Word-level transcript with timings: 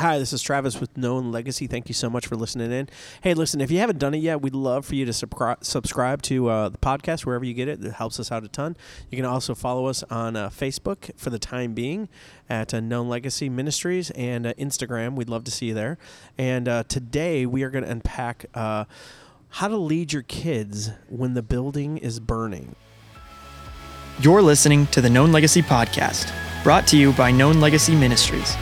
Hi, 0.00 0.18
this 0.18 0.32
is 0.32 0.40
Travis 0.40 0.80
with 0.80 0.96
Known 0.96 1.30
Legacy. 1.30 1.66
Thank 1.66 1.88
you 1.88 1.92
so 1.92 2.08
much 2.08 2.26
for 2.26 2.34
listening 2.34 2.72
in. 2.72 2.88
Hey, 3.20 3.34
listen, 3.34 3.60
if 3.60 3.70
you 3.70 3.80
haven't 3.80 3.98
done 3.98 4.14
it 4.14 4.22
yet, 4.22 4.40
we'd 4.40 4.54
love 4.54 4.86
for 4.86 4.94
you 4.94 5.04
to 5.04 5.12
subscri- 5.12 5.62
subscribe 5.62 6.22
to 6.22 6.48
uh, 6.48 6.68
the 6.70 6.78
podcast 6.78 7.26
wherever 7.26 7.44
you 7.44 7.52
get 7.52 7.68
it. 7.68 7.84
It 7.84 7.92
helps 7.92 8.18
us 8.18 8.32
out 8.32 8.42
a 8.42 8.48
ton. 8.48 8.78
You 9.10 9.16
can 9.16 9.26
also 9.26 9.54
follow 9.54 9.84
us 9.84 10.02
on 10.04 10.36
uh, 10.36 10.48
Facebook 10.48 11.10
for 11.18 11.28
the 11.28 11.38
time 11.38 11.74
being 11.74 12.08
at 12.48 12.72
uh, 12.72 12.80
Known 12.80 13.10
Legacy 13.10 13.50
Ministries 13.50 14.10
and 14.12 14.46
uh, 14.46 14.54
Instagram. 14.54 15.16
We'd 15.16 15.28
love 15.28 15.44
to 15.44 15.50
see 15.50 15.66
you 15.66 15.74
there. 15.74 15.98
And 16.38 16.66
uh, 16.66 16.84
today 16.84 17.44
we 17.44 17.62
are 17.62 17.68
going 17.68 17.84
to 17.84 17.90
unpack 17.90 18.46
uh, 18.54 18.86
how 19.50 19.68
to 19.68 19.76
lead 19.76 20.14
your 20.14 20.22
kids 20.22 20.92
when 21.10 21.34
the 21.34 21.42
building 21.42 21.98
is 21.98 22.20
burning. 22.20 22.74
You're 24.22 24.40
listening 24.40 24.86
to 24.86 25.02
the 25.02 25.10
Known 25.10 25.30
Legacy 25.30 25.60
Podcast, 25.60 26.32
brought 26.64 26.86
to 26.86 26.96
you 26.96 27.12
by 27.12 27.30
Known 27.30 27.60
Legacy 27.60 27.94
Ministries. 27.94 28.56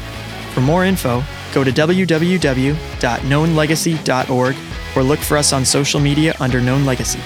For 0.54 0.60
more 0.60 0.84
info, 0.84 1.22
go 1.54 1.62
to 1.64 1.70
www.knownlegacy.org 1.70 4.56
or 4.96 5.02
look 5.02 5.18
for 5.20 5.36
us 5.36 5.52
on 5.52 5.64
social 5.64 6.00
media 6.00 6.34
under 6.40 6.60
Known 6.60 6.84
Legacy. 6.84 7.20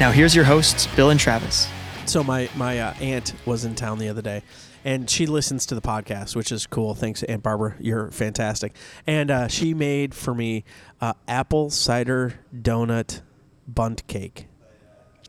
Now, 0.00 0.10
here's 0.10 0.34
your 0.34 0.44
hosts, 0.44 0.88
Bill 0.96 1.10
and 1.10 1.20
Travis. 1.20 1.68
So 2.06 2.22
my 2.24 2.48
my 2.56 2.80
uh, 2.80 2.94
aunt 3.00 3.32
was 3.46 3.64
in 3.64 3.74
town 3.74 3.98
the 3.98 4.08
other 4.08 4.20
day, 4.22 4.42
and 4.84 5.08
she 5.08 5.24
listens 5.26 5.64
to 5.66 5.74
the 5.74 5.80
podcast, 5.80 6.36
which 6.36 6.52
is 6.52 6.66
cool. 6.66 6.94
Thanks, 6.94 7.22
Aunt 7.22 7.42
Barbara. 7.42 7.76
You're 7.80 8.10
fantastic. 8.10 8.74
And 9.06 9.30
uh, 9.30 9.48
she 9.48 9.72
made 9.72 10.14
for 10.14 10.34
me 10.34 10.64
uh, 11.00 11.14
apple 11.28 11.70
cider 11.70 12.34
donut 12.54 13.22
Bundt 13.66 14.06
cake. 14.06 14.48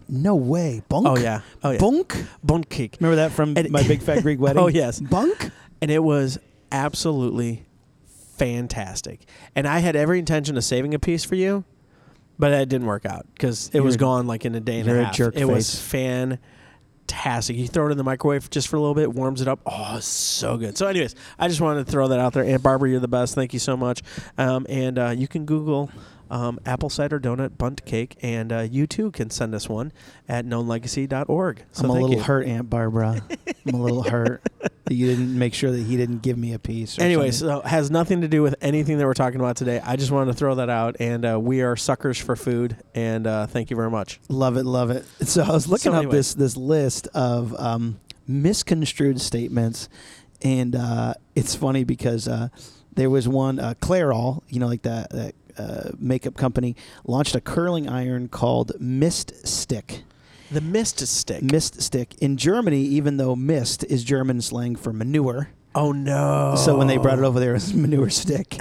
No 0.09 0.35
way. 0.35 0.81
Bunk? 0.89 1.07
Oh 1.07 1.17
yeah, 1.17 1.41
oh 1.63 1.71
yeah, 1.71 1.77
Bunk? 1.79 2.25
Bundt 2.43 2.69
cake. 2.69 2.97
Remember 2.99 3.15
that 3.17 3.31
from 3.31 3.55
And- 3.57 3.69
my 3.71 3.83
big 3.87 4.01
fat 4.01 4.21
Greek 4.23 4.39
wedding? 4.41 4.61
Oh, 4.61 4.67
yes. 4.67 4.99
Bunk? 4.99 5.51
and 5.81 5.89
it 5.91 6.03
was 6.03 6.37
absolutely 6.75 7.65
fantastic. 8.37 9.21
And 9.55 9.67
I 9.67 9.79
had 9.79 9.95
every 9.95 10.19
intention 10.19 10.57
of 10.57 10.63
saving 10.63 10.93
a 10.93 10.99
piece 10.99 11.23
for 11.23 11.35
you, 11.35 11.63
but 12.37 12.51
it 12.51 12.69
didn't 12.69 12.87
work 12.87 13.05
out 13.05 13.25
because 13.33 13.69
it 13.73 13.79
was 13.79 13.95
You're- 13.95 13.99
gone 14.01 14.27
like 14.27 14.45
in 14.45 14.55
a 14.55 14.59
day 14.59 14.81
and 14.81 14.89
a 14.89 14.99
a 15.01 15.03
half. 15.05 15.15
jerk 15.15 15.35
it 15.35 15.45
was 15.45 15.79
face. 15.79 16.29
fantastic. 17.07 17.55
You 17.55 17.67
throw 17.67 17.87
it 17.87 17.91
in 17.91 17.97
the 17.97 18.03
microwave 18.03 18.49
just 18.49 18.67
for 18.67 18.75
a 18.75 18.79
little 18.79 18.95
bit, 18.95 19.13
warms 19.13 19.41
it 19.41 19.47
up. 19.47 19.59
Oh, 19.65 19.99
so 19.99 20.57
good. 20.57 20.77
So, 20.77 20.87
anyways, 20.87 21.15
I 21.39 21.47
just 21.47 21.61
wanted 21.61 21.85
to 21.85 21.91
throw 21.91 22.09
that 22.09 22.19
out 22.19 22.33
there. 22.33 22.43
Aunt 22.43 22.61
Barbara, 22.61 22.89
you're 22.89 22.99
the 22.99 23.07
best. 23.07 23.35
Thank 23.35 23.53
you 23.53 23.59
so 23.59 23.77
much. 23.77 24.01
Um, 24.37 24.65
and 24.69 24.99
uh, 24.99 25.09
you 25.17 25.27
can 25.27 25.45
Google. 25.45 25.89
Um, 26.27 26.57
apple 26.65 26.89
cider 26.89 27.19
donut 27.19 27.55
Bundt 27.55 27.85
cake, 27.85 28.17
and 28.23 28.51
uh, 28.51 28.61
you 28.61 28.87
too 28.87 29.11
can 29.11 29.29
send 29.29 29.53
us 29.53 29.69
one 29.69 29.93
at 30.27 30.43
knownlegacy.org. 30.43 31.63
So 31.71 31.83
I'm 31.83 31.89
a 31.91 31.93
little 31.93 32.13
you. 32.13 32.19
hurt, 32.19 32.47
Aunt 32.47 32.67
Barbara. 32.67 33.21
I'm 33.67 33.75
a 33.75 33.77
little 33.77 34.01
hurt 34.09 34.41
that 34.85 34.93
you 34.93 35.07
didn't 35.07 35.37
make 35.37 35.53
sure 35.53 35.71
that 35.71 35.81
he 35.81 35.97
didn't 35.97 36.21
give 36.21 36.37
me 36.37 36.53
a 36.53 36.59
piece. 36.59 36.97
Or 36.99 37.01
Anyway, 37.03 37.31
something. 37.31 37.61
so 37.63 37.67
has 37.67 37.89
nothing 37.91 38.21
to 38.21 38.27
do 38.27 38.41
with 38.43 38.55
anything 38.61 38.97
that 38.97 39.05
we're 39.05 39.13
talking 39.13 39.39
about 39.39 39.55
today. 39.57 39.79
I 39.83 39.95
just 39.95 40.11
wanted 40.11 40.31
to 40.31 40.37
throw 40.37 40.55
that 40.55 40.69
out, 40.69 40.95
and 40.99 41.25
uh, 41.25 41.39
we 41.39 41.61
are 41.61 41.75
suckers 41.75 42.17
for 42.19 42.35
food, 42.35 42.77
and 42.93 43.25
uh, 43.27 43.47
thank 43.47 43.69
you 43.69 43.75
very 43.75 43.89
much. 43.89 44.19
love 44.29 44.57
it, 44.57 44.63
love 44.65 44.91
it. 44.91 45.05
So 45.23 45.43
I 45.43 45.51
was 45.51 45.67
looking 45.67 45.91
So 45.91 45.93
up 45.93 45.97
anyway. 45.99 46.11
this 46.15 46.33
this 46.35 46.55
list 46.57 47.07
of 47.13 47.53
um, 47.59 47.99
misconstrued 48.27 49.19
statements, 49.21 49.89
and 50.41 50.75
uh, 50.75 51.13
it's 51.35 51.55
funny 51.55 51.83
because 51.83 52.27
uh, 52.27 52.49
there 52.93 53.09
was 53.09 53.27
one 53.27 53.59
uh, 53.59 53.73
Clairol, 53.81 54.41
you 54.49 54.59
know, 54.59 54.67
like 54.67 54.83
that 54.83 55.09
that 55.11 55.35
uh, 55.57 55.91
makeup 55.97 56.35
company, 56.35 56.75
launched 57.05 57.33
a 57.35 57.41
curling 57.41 57.87
iron 57.89 58.27
called 58.27 58.73
Mist 58.79 59.47
Stick. 59.47 60.03
The 60.51 60.61
mist 60.61 60.99
stick. 61.07 61.41
Mist 61.43 61.81
Stick 61.81 62.15
in 62.19 62.37
Germany, 62.37 62.81
even 62.81 63.17
though 63.17 63.35
mist 63.35 63.83
is 63.83 64.03
German 64.03 64.41
slang 64.41 64.75
for 64.75 64.93
manure. 64.93 65.49
oh 65.73 65.91
no! 65.91 66.55
So 66.55 66.77
when 66.77 66.87
they 66.87 66.97
brought 66.97 67.17
it 67.17 67.23
over 67.23 67.39
there, 67.39 67.51
it 67.51 67.55
was 67.55 67.73
manure 67.75 68.09
stick. 68.09 68.55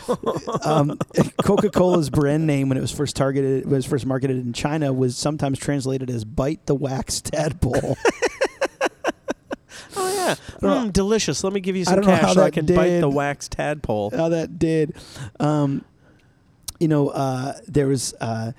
um, 0.64 0.98
Coca-Cola's 1.44 2.10
brand 2.10 2.46
name, 2.46 2.68
when 2.68 2.78
it 2.78 2.80
was 2.80 2.90
first 2.92 3.14
targeted, 3.14 3.64
it 3.64 3.68
was 3.68 3.84
first 3.84 4.06
marketed 4.06 4.38
in 4.38 4.52
China, 4.52 4.92
was 4.92 5.16
sometimes 5.16 5.58
translated 5.58 6.10
as 6.10 6.24
"bite 6.24 6.64
the 6.66 6.74
wax 6.74 7.20
tadpole." 7.20 7.96
oh 9.96 10.14
yeah, 10.14 10.34
mm, 10.60 10.92
delicious. 10.92 11.44
Let 11.44 11.52
me 11.52 11.60
give 11.60 11.76
you 11.76 11.82
I 11.82 11.92
some 11.92 12.00
know 12.00 12.06
cash 12.06 12.34
so 12.34 12.42
I 12.42 12.50
can 12.50 12.64
bite 12.66 13.00
the 13.00 13.08
wax 13.10 13.48
tadpole. 13.48 14.10
How 14.10 14.30
that 14.30 14.58
did. 14.58 14.96
Um, 15.38 15.84
you 16.80 16.88
know, 16.88 17.08
uh, 17.10 17.52
there 17.66 17.86
was. 17.86 18.14
Uh, 18.18 18.52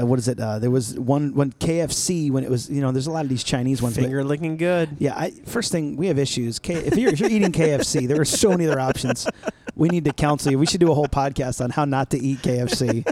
uh, 0.00 0.04
what 0.06 0.18
is 0.18 0.28
it? 0.28 0.38
Uh, 0.40 0.58
there 0.58 0.70
was 0.70 0.98
one 0.98 1.34
when 1.34 1.52
KFC 1.52 2.30
when 2.30 2.44
it 2.44 2.50
was 2.50 2.68
you 2.70 2.80
know 2.80 2.92
there's 2.92 3.06
a 3.06 3.10
lot 3.12 3.24
of 3.24 3.28
these 3.28 3.44
Chinese 3.44 3.80
ones. 3.82 3.94
but- 3.96 4.02
Finger 4.02 4.24
licking 4.24 4.56
good. 4.56 4.96
Yeah, 4.98 5.14
I, 5.16 5.30
first 5.46 5.70
thing 5.72 5.96
we 5.96 6.06
have 6.08 6.18
issues. 6.18 6.58
K, 6.58 6.74
if 6.74 6.96
you're 6.96 7.12
if 7.12 7.20
you're 7.20 7.30
eating 7.30 7.52
KFC, 7.52 8.06
there 8.08 8.20
are 8.20 8.24
so 8.24 8.50
many 8.50 8.66
other 8.66 8.80
options. 8.80 9.26
We 9.76 9.88
need 9.88 10.04
to 10.04 10.12
counsel 10.12 10.52
you. 10.52 10.58
We 10.58 10.66
should 10.66 10.78
do 10.78 10.92
a 10.92 10.94
whole 10.94 11.08
podcast 11.08 11.60
on 11.62 11.70
how 11.70 11.84
not 11.84 12.10
to 12.10 12.18
eat 12.18 12.38
KFC. 12.42 13.04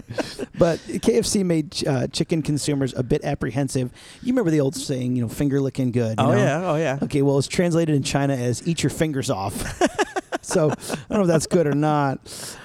but 0.57 0.79
KFC 0.79 1.43
made 1.43 1.85
uh, 1.85 2.07
chicken 2.07 2.41
consumers 2.41 2.93
a 2.93 3.03
bit 3.03 3.25
apprehensive. 3.25 3.91
You 4.21 4.31
remember 4.31 4.49
the 4.49 4.61
old 4.61 4.73
saying, 4.75 5.17
you 5.17 5.23
know, 5.23 5.27
finger 5.27 5.59
licking 5.59 5.91
good. 5.91 6.17
you 6.19 6.25
Oh 6.25 6.31
know? 6.31 6.37
yeah, 6.37 6.71
oh 6.71 6.75
yeah. 6.77 6.99
Okay, 7.03 7.21
well, 7.21 7.37
it's 7.37 7.47
translated 7.47 7.95
in 7.95 8.03
China 8.03 8.33
as 8.35 8.65
"eat 8.67 8.81
your 8.81 8.89
fingers 8.91 9.29
off." 9.29 9.79
so 10.43 10.69
I 10.69 10.75
don't 11.09 11.09
know 11.09 11.21
if 11.21 11.27
that's 11.27 11.47
good 11.47 11.65
or 11.67 11.73
not. 11.73 12.19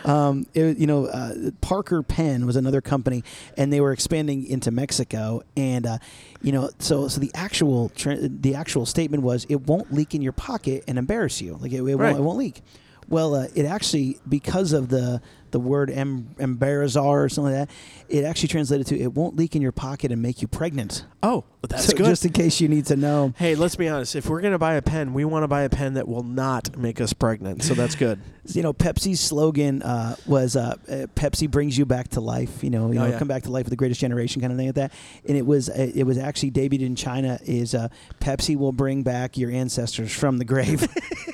Um, 0.04 0.46
it, 0.54 0.78
you 0.78 0.86
know, 0.86 1.06
uh, 1.06 1.50
Parker 1.60 2.02
Pen 2.02 2.44
was 2.46 2.56
another 2.56 2.80
company, 2.80 3.24
and 3.56 3.72
they 3.72 3.80
were 3.80 3.92
expanding 3.92 4.46
into 4.46 4.70
Mexico. 4.70 5.42
And 5.56 5.86
uh, 5.86 5.98
you 6.42 6.52
know, 6.52 6.70
so 6.78 7.08
so 7.08 7.20
the 7.20 7.30
actual 7.34 7.88
tra- 7.90 8.16
the 8.28 8.54
actual 8.54 8.84
statement 8.86 9.22
was, 9.22 9.46
"It 9.48 9.62
won't 9.66 9.92
leak 9.92 10.14
in 10.14 10.22
your 10.22 10.32
pocket 10.32 10.84
and 10.86 10.98
embarrass 10.98 11.40
you. 11.40 11.54
Like 11.56 11.72
it, 11.72 11.76
it, 11.78 11.82
Right. 11.82 11.96
won't, 11.96 12.18
it 12.18 12.22
won't 12.22 12.38
leak." 12.38 12.62
Well, 13.08 13.34
uh, 13.34 13.46
it 13.54 13.64
actually 13.64 14.18
because 14.28 14.72
of 14.72 14.88
the 14.88 15.20
the 15.50 15.58
word 15.58 15.88
em- 15.90 16.28
embarrassar 16.38 17.24
or 17.24 17.28
something 17.30 17.54
like 17.54 17.68
that, 17.68 17.74
it 18.14 18.22
actually 18.24 18.48
translated 18.48 18.86
to 18.88 18.98
"it 19.00 19.14
won't 19.14 19.34
leak 19.36 19.56
in 19.56 19.62
your 19.62 19.72
pocket 19.72 20.12
and 20.12 20.20
make 20.20 20.42
you 20.42 20.48
pregnant." 20.48 21.06
Oh, 21.22 21.44
that's 21.66 21.86
so 21.86 21.96
good. 21.96 22.04
just 22.04 22.24
in 22.26 22.32
case 22.32 22.60
you 22.60 22.68
need 22.68 22.84
to 22.86 22.96
know. 22.96 23.32
hey, 23.38 23.54
let's 23.54 23.74
be 23.74 23.88
honest. 23.88 24.14
If 24.14 24.28
we're 24.28 24.42
gonna 24.42 24.58
buy 24.58 24.74
a 24.74 24.82
pen, 24.82 25.14
we 25.14 25.24
want 25.24 25.44
to 25.44 25.48
buy 25.48 25.62
a 25.62 25.70
pen 25.70 25.94
that 25.94 26.06
will 26.06 26.22
not 26.22 26.76
make 26.76 27.00
us 27.00 27.14
pregnant. 27.14 27.62
So 27.62 27.72
that's 27.72 27.94
good. 27.94 28.20
you 28.44 28.62
know, 28.62 28.74
Pepsi's 28.74 29.20
slogan 29.20 29.82
uh, 29.82 30.16
was 30.26 30.54
uh, 30.54 30.74
uh, 30.86 30.92
"Pepsi 31.16 31.50
brings 31.50 31.78
you 31.78 31.86
back 31.86 32.08
to 32.08 32.20
life." 32.20 32.62
You 32.62 32.68
know, 32.68 32.92
you 32.92 32.98
Oh, 33.00 33.04
know, 33.04 33.10
yeah. 33.12 33.18
come 33.18 33.28
back 33.28 33.44
to 33.44 33.50
life 33.50 33.64
with 33.64 33.70
the 33.70 33.76
greatest 33.76 34.02
generation, 34.02 34.42
kind 34.42 34.52
of 34.52 34.58
thing 34.58 34.66
like 34.68 34.74
that. 34.74 34.92
And 35.26 35.34
it 35.38 35.46
was 35.46 35.70
uh, 35.70 35.90
it 35.94 36.04
was 36.04 36.18
actually 36.18 36.50
debuted 36.50 36.82
in 36.82 36.94
China. 36.94 37.38
Is 37.46 37.74
uh, 37.74 37.88
Pepsi 38.20 38.54
will 38.54 38.72
bring 38.72 39.02
back 39.02 39.38
your 39.38 39.50
ancestors 39.50 40.12
from 40.12 40.36
the 40.36 40.44
grave. 40.44 40.86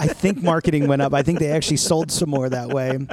I 0.00 0.06
think 0.06 0.42
marketing 0.42 0.88
went 0.88 1.02
up. 1.02 1.14
I 1.14 1.22
think 1.22 1.38
they 1.38 1.50
actually 1.50 1.76
sold 1.78 2.10
some 2.10 2.30
more 2.30 2.48
that 2.48 2.68
way. 2.68 2.90
It 2.90 3.08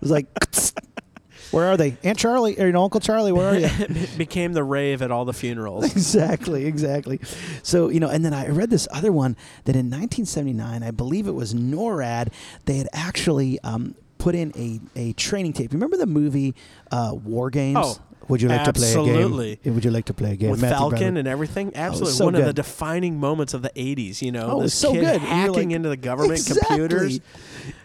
was 0.00 0.10
like, 0.10 0.26
where 1.50 1.66
are 1.66 1.76
they? 1.76 1.96
Aunt 2.02 2.18
Charlie 2.18 2.58
or 2.58 2.66
you 2.66 2.72
know, 2.72 2.84
Uncle 2.84 3.00
Charlie? 3.00 3.32
Where 3.32 3.48
are 3.48 3.58
you? 3.58 3.68
it 3.78 4.18
became 4.18 4.52
the 4.52 4.64
rave 4.64 5.02
at 5.02 5.10
all 5.10 5.24
the 5.24 5.32
funerals. 5.32 5.84
exactly, 5.92 6.66
exactly. 6.66 7.20
So 7.62 7.88
you 7.88 8.00
know, 8.00 8.08
and 8.08 8.24
then 8.24 8.34
I 8.34 8.48
read 8.48 8.70
this 8.70 8.88
other 8.92 9.12
one 9.12 9.36
that 9.64 9.76
in 9.76 9.86
1979, 9.86 10.82
I 10.82 10.90
believe 10.90 11.26
it 11.26 11.32
was 11.32 11.54
NORAD, 11.54 12.32
they 12.64 12.76
had 12.78 12.88
actually 12.92 13.60
um, 13.60 13.94
put 14.18 14.34
in 14.34 14.52
a, 14.56 14.80
a 14.98 15.12
training 15.14 15.52
tape. 15.52 15.72
Remember 15.72 15.96
the 15.96 16.06
movie 16.06 16.54
uh, 16.90 17.12
War 17.14 17.50
Games? 17.50 17.78
Oh, 17.80 17.98
Would 18.28 18.42
you 18.42 18.48
like 18.48 18.60
absolutely. 18.60 18.92
to 18.94 19.02
play 19.02 19.12
a 19.12 19.14
game? 19.16 19.24
Absolutely. 19.24 19.70
Would 19.72 19.84
you 19.84 19.90
like 19.90 20.04
to 20.06 20.14
play 20.14 20.32
a 20.32 20.36
game 20.36 20.50
with 20.50 20.60
Matthew 20.62 20.76
Falcon 20.76 20.98
Broderick. 20.98 21.18
and 21.18 21.28
everything. 21.28 21.72
Absolutely, 21.74 22.12
so 22.14 22.24
one 22.24 22.34
of 22.34 22.44
the 22.44 22.52
defining 22.52 23.18
moments 23.20 23.54
of 23.54 23.62
the 23.62 23.70
'80s. 23.76 24.22
You 24.22 24.32
know, 24.32 24.48
Oh, 24.52 24.62
this 24.62 24.74
so 24.74 24.92
kid 24.92 25.00
good. 25.04 25.20
Hacking 25.20 25.52
like- 25.68 25.70
into 25.76 25.88
the 25.88 25.96
government 25.96 26.40
Exactly. 26.40 26.62
computers. 26.78 27.20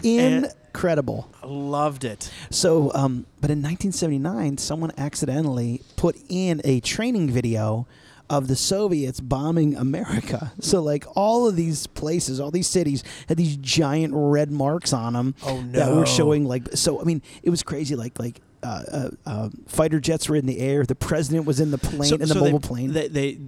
Incredible. 0.04 1.30
Loved 1.44 2.04
it. 2.04 2.32
So, 2.50 2.92
um, 2.94 3.26
but 3.42 3.50
in 3.52 3.60
1979, 3.62 4.58
someone 4.58 4.92
accidentally 4.98 5.82
put 5.96 6.16
in 6.30 6.62
a 6.64 6.80
training 6.80 7.30
video 7.30 7.88
of 8.30 8.48
the 8.48 8.56
Soviets 8.56 9.20
bombing 9.20 9.76
America. 9.76 10.52
So, 10.62 10.82
like 10.82 11.06
all 11.16 11.48
of 11.48 11.56
these 11.56 11.88
places, 11.88 12.40
all 12.40 12.52
these 12.52 12.68
cities 12.68 13.04
had 13.28 13.38
these 13.38 13.56
giant 13.58 14.14
red 14.16 14.52
marks 14.52 14.94
on 14.94 15.14
them 15.14 15.36
Oh, 15.44 15.64
that 15.72 15.92
were 15.96 16.06
showing. 16.06 16.46
Like, 16.46 16.68
so 16.76 17.00
I 17.02 17.06
mean, 17.06 17.22
it 17.44 17.50
was 17.50 17.64
crazy. 17.64 17.96
Like, 17.96 18.20
like. 18.20 18.42
Uh, 18.62 18.84
uh, 18.92 19.10
uh, 19.26 19.50
fighter 19.68 20.00
jets 20.00 20.28
were 20.28 20.36
in 20.36 20.46
the 20.46 20.60
air. 20.60 20.84
The 20.84 20.96
president 20.96 21.46
was 21.46 21.60
in 21.60 21.72
the 21.72 21.78
plane, 21.78 22.10
So- 22.10 22.16
in 22.16 22.22
the 22.22 22.28
so 22.28 22.40
mobile 22.42 22.60
they, 22.60 22.68
plane. 22.68 22.94
They, 22.94 23.08
they 23.08 23.40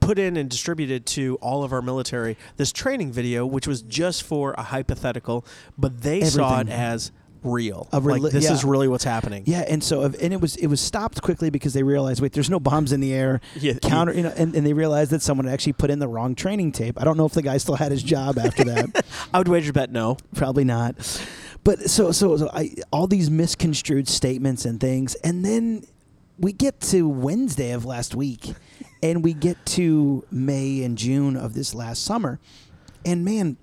put 0.00 0.18
in 0.18 0.36
and 0.36 0.50
distributed 0.50 1.06
to 1.06 1.36
all 1.36 1.62
of 1.64 1.72
our 1.72 1.80
military 1.80 2.36
this 2.56 2.72
training 2.72 3.12
video, 3.12 3.46
which 3.46 3.66
was 3.66 3.82
just 3.82 4.24
for 4.24 4.52
a 4.58 4.62
hypothetical, 4.62 5.44
but 5.78 6.02
they 6.02 6.22
saw 6.24 6.60
it 6.60 6.68
as 6.68 7.12
real. 7.44 7.88
A 7.92 8.00
reli- 8.00 8.20
like 8.20 8.32
this 8.32 8.44
yeah. 8.44 8.52
is 8.52 8.64
really 8.64 8.88
what's 8.88 9.04
happening. 9.04 9.44
Yeah, 9.46 9.64
and 9.68 9.82
so 9.82 10.02
and 10.02 10.32
it 10.32 10.40
was 10.40 10.56
it 10.56 10.66
was 10.66 10.80
stopped 10.80 11.22
quickly 11.22 11.50
because 11.50 11.72
they 11.72 11.82
realized 11.82 12.20
wait, 12.20 12.32
there's 12.32 12.50
no 12.50 12.60
bombs 12.60 12.92
in 12.92 13.00
the 13.00 13.12
air. 13.12 13.40
Yeah, 13.56 13.74
Counter, 13.74 14.12
you 14.12 14.22
know, 14.22 14.32
and, 14.36 14.54
and 14.54 14.66
they 14.66 14.72
realized 14.72 15.10
that 15.12 15.22
someone 15.22 15.46
had 15.46 15.54
actually 15.54 15.74
put 15.74 15.90
in 15.90 15.98
the 15.98 16.08
wrong 16.08 16.34
training 16.34 16.72
tape. 16.72 17.00
I 17.00 17.04
don't 17.04 17.16
know 17.16 17.26
if 17.26 17.32
the 17.32 17.42
guy 17.42 17.56
still 17.58 17.76
had 17.76 17.92
his 17.92 18.02
job 18.02 18.38
after 18.38 18.64
that. 18.64 19.04
I 19.34 19.38
would 19.38 19.48
wager 19.48 19.72
bet 19.72 19.90
no. 19.90 20.16
Probably 20.34 20.64
not. 20.64 20.96
But 21.64 21.88
so 21.90 22.10
so 22.12 22.36
so 22.36 22.50
I 22.52 22.74
all 22.92 23.06
these 23.06 23.30
misconstrued 23.30 24.08
statements 24.08 24.64
and 24.64 24.80
things, 24.80 25.14
and 25.16 25.44
then 25.44 25.84
we 26.38 26.52
get 26.52 26.80
to 26.80 27.08
Wednesday 27.08 27.70
of 27.70 27.84
last 27.84 28.14
week, 28.16 28.54
and 29.02 29.22
we 29.22 29.32
get 29.32 29.64
to 29.66 30.24
May 30.30 30.82
and 30.82 30.98
June 30.98 31.36
of 31.36 31.54
this 31.54 31.72
last 31.74 32.02
summer, 32.04 32.40
and 33.04 33.24
man, 33.24 33.56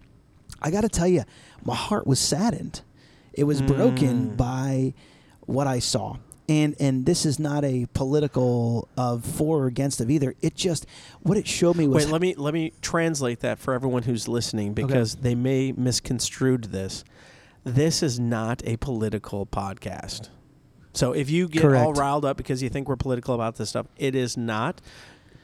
I 0.62 0.72
got 0.72 0.82
to 0.82 0.90
tell 0.90 1.08
you, 1.08 1.24
my 1.66 1.76
heart 1.76 2.08
was 2.08 2.20
saddened. 2.20 2.82
It 3.34 3.44
was 3.44 3.62
broken 3.62 4.32
Mm. 4.32 4.38
by 4.38 4.94
what 5.46 5.68
I 5.68 5.80
saw. 5.80 6.18
And 6.48 6.76
and 6.80 7.06
this 7.06 7.26
is 7.26 7.38
not 7.38 7.64
a 7.64 7.86
political 7.94 8.88
of 8.98 9.24
for 9.24 9.64
or 9.64 9.68
against 9.68 10.02
of 10.02 10.10
either. 10.10 10.36
It 10.42 10.56
just 10.56 10.86
what 11.22 11.38
it 11.38 11.48
showed 11.48 11.76
me 11.76 11.88
was 11.88 12.06
Wait, 12.06 12.12
let 12.12 12.22
me 12.22 12.34
let 12.36 12.54
me 12.54 12.72
translate 12.82 13.42
that 13.42 13.60
for 13.60 13.74
everyone 13.74 14.04
who's 14.04 14.28
listening 14.28 14.74
because 14.74 15.16
they 15.18 15.36
may 15.36 15.74
misconstrued 15.74 16.66
this. 16.66 17.04
This 17.64 18.02
is 18.02 18.20
not 18.20 18.62
a 18.66 18.78
political 18.78 19.46
podcast. 19.46 20.30
So 20.94 21.14
if 21.14 21.30
you 21.30 21.48
get 21.48 21.64
all 21.66 21.94
riled 21.94 22.26
up 22.26 22.38
because 22.38 22.64
you 22.64 22.70
think 22.70 22.88
we're 22.88 22.96
political 22.96 23.36
about 23.36 23.56
this 23.56 23.70
stuff, 23.70 23.88
it 23.98 24.16
is 24.16 24.38
not. 24.38 24.82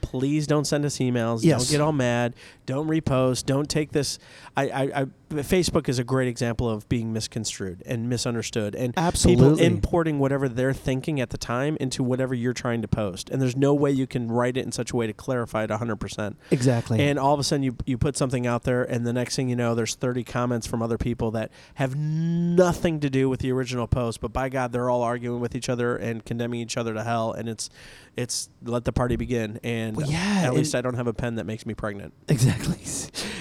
Please 0.02 0.48
don't 0.48 0.66
send 0.66 0.86
us 0.86 0.98
emails. 0.98 1.44
Yes. 1.44 1.64
Don't 1.66 1.72
get 1.72 1.82
all 1.82 1.92
mad. 1.92 2.36
Don't 2.66 2.88
repost. 2.88 3.46
Don't 3.46 3.70
take 3.70 3.92
this. 3.92 4.20
I, 4.56 4.70
I, 4.70 5.02
I 5.02 5.06
Facebook 5.44 5.90
is 5.90 6.00
a 6.00 6.04
great 6.04 6.28
example 6.28 6.70
of 6.70 6.88
being 6.90 7.14
misconstrued 7.14 7.84
and 7.86 8.10
misunderstood, 8.10 8.76
and 8.76 8.94
people 9.24 9.60
importing 9.60 10.20
whatever 10.20 10.48
they're 10.50 10.74
thinking 10.74 11.20
at 11.20 11.30
the 11.30 11.38
time 11.38 11.78
into 11.80 12.04
whatever 12.04 12.34
you're 12.34 12.54
trying 12.54 12.82
to 12.82 12.88
post. 12.88 13.30
And 13.30 13.42
there's 13.42 13.56
no 13.56 13.74
way 13.74 13.92
you 13.92 14.08
can 14.08 14.28
write 14.30 14.58
it 14.58 14.66
in 14.66 14.72
such 14.72 14.92
a 14.92 14.96
way 14.96 15.08
to 15.08 15.14
clarify 15.14 15.64
it 15.64 15.70
100 15.70 15.96
percent. 15.98 16.38
exactly. 16.52 17.00
And 17.00 17.20
all 17.20 17.34
of 17.34 17.40
a 17.40 17.44
sudden, 17.44 17.64
you 17.64 17.76
you 17.86 17.98
put 17.98 18.18
something 18.18 18.46
out 18.48 18.64
there, 18.64 18.84
and 18.84 19.06
the 19.06 19.14
next 19.14 19.36
thing 19.36 19.50
you 19.50 19.56
know, 19.56 19.76
there's 19.76 19.96
30 19.96 20.24
comments 20.24 20.68
from 20.68 20.82
other 20.82 20.98
people 20.98 21.32
that 21.32 21.52
have 21.76 21.96
nothing 21.96 23.00
to 23.00 23.10
do 23.10 23.30
with 23.30 23.40
the 23.40 23.52
original 23.52 23.88
post. 23.88 24.22
But 24.22 24.34
by 24.34 24.50
God, 24.50 24.72
they're 24.72 24.90
all 24.90 25.02
arguing 25.02 25.40
with 25.40 25.56
each 25.56 25.70
other 25.70 25.96
and 25.96 26.24
condemning 26.26 26.60
each 26.60 26.78
other 26.78 26.94
to 26.94 27.04
hell. 27.04 27.32
And 27.34 27.50
it's 27.50 27.70
it's 28.16 28.50
let 28.64 28.86
the 28.86 28.94
party 28.94 29.16
begin. 29.16 29.60
And 29.64 29.98
Well, 29.98 30.10
yeah, 30.10 30.44
at 30.46 30.54
least 30.54 30.76
I 30.76 30.82
don't 30.82 30.96
have 30.96 31.08
a 31.08 31.14
pen 31.14 31.36
that 31.36 31.46
makes 31.46 31.66
me 31.66 31.74
pregnant. 31.74 32.14
Exactly. 32.28 32.80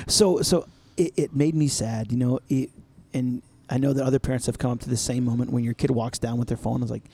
So 0.06 0.42
so 0.42 0.66
it, 0.96 1.12
it 1.16 1.36
made 1.36 1.54
me 1.54 1.68
sad, 1.68 2.12
you 2.12 2.18
know. 2.18 2.40
It, 2.48 2.70
and 3.12 3.42
I 3.68 3.78
know 3.78 3.92
that 3.92 4.04
other 4.04 4.18
parents 4.18 4.46
have 4.46 4.58
come 4.58 4.70
up 4.70 4.80
to 4.80 4.88
the 4.88 4.96
same 4.96 5.24
moment 5.24 5.50
when 5.50 5.64
your 5.64 5.74
kid 5.74 5.90
walks 5.90 6.18
down 6.18 6.38
with 6.38 6.48
their 6.48 6.56
phone 6.56 6.76
and 6.76 6.84
is 6.84 6.90
like, 6.90 7.04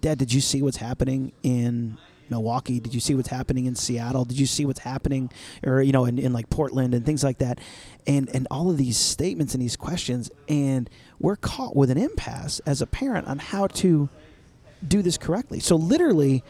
"Dad, 0.00 0.18
did 0.18 0.32
you 0.32 0.40
see 0.40 0.62
what's 0.62 0.78
happening 0.78 1.32
in 1.42 1.98
Milwaukee? 2.30 2.80
Did 2.80 2.94
you 2.94 3.00
see 3.00 3.14
what's 3.14 3.28
happening 3.28 3.66
in 3.66 3.74
Seattle? 3.74 4.24
Did 4.24 4.38
you 4.38 4.46
see 4.46 4.64
what's 4.64 4.80
happening, 4.80 5.30
or 5.64 5.82
you 5.82 5.92
know, 5.92 6.04
in, 6.04 6.18
in 6.18 6.32
like 6.32 6.50
Portland 6.50 6.94
and 6.94 7.04
things 7.04 7.24
like 7.24 7.38
that?" 7.38 7.60
And 8.06 8.28
and 8.34 8.46
all 8.50 8.70
of 8.70 8.76
these 8.76 8.96
statements 8.96 9.54
and 9.54 9.62
these 9.62 9.76
questions, 9.76 10.30
and 10.48 10.88
we're 11.18 11.36
caught 11.36 11.76
with 11.76 11.90
an 11.90 11.98
impasse 11.98 12.60
as 12.60 12.80
a 12.80 12.86
parent 12.86 13.26
on 13.26 13.38
how 13.38 13.66
to 13.66 14.08
do 14.86 15.02
this 15.02 15.18
correctly. 15.18 15.60
So 15.60 15.76
literally, 15.76 16.44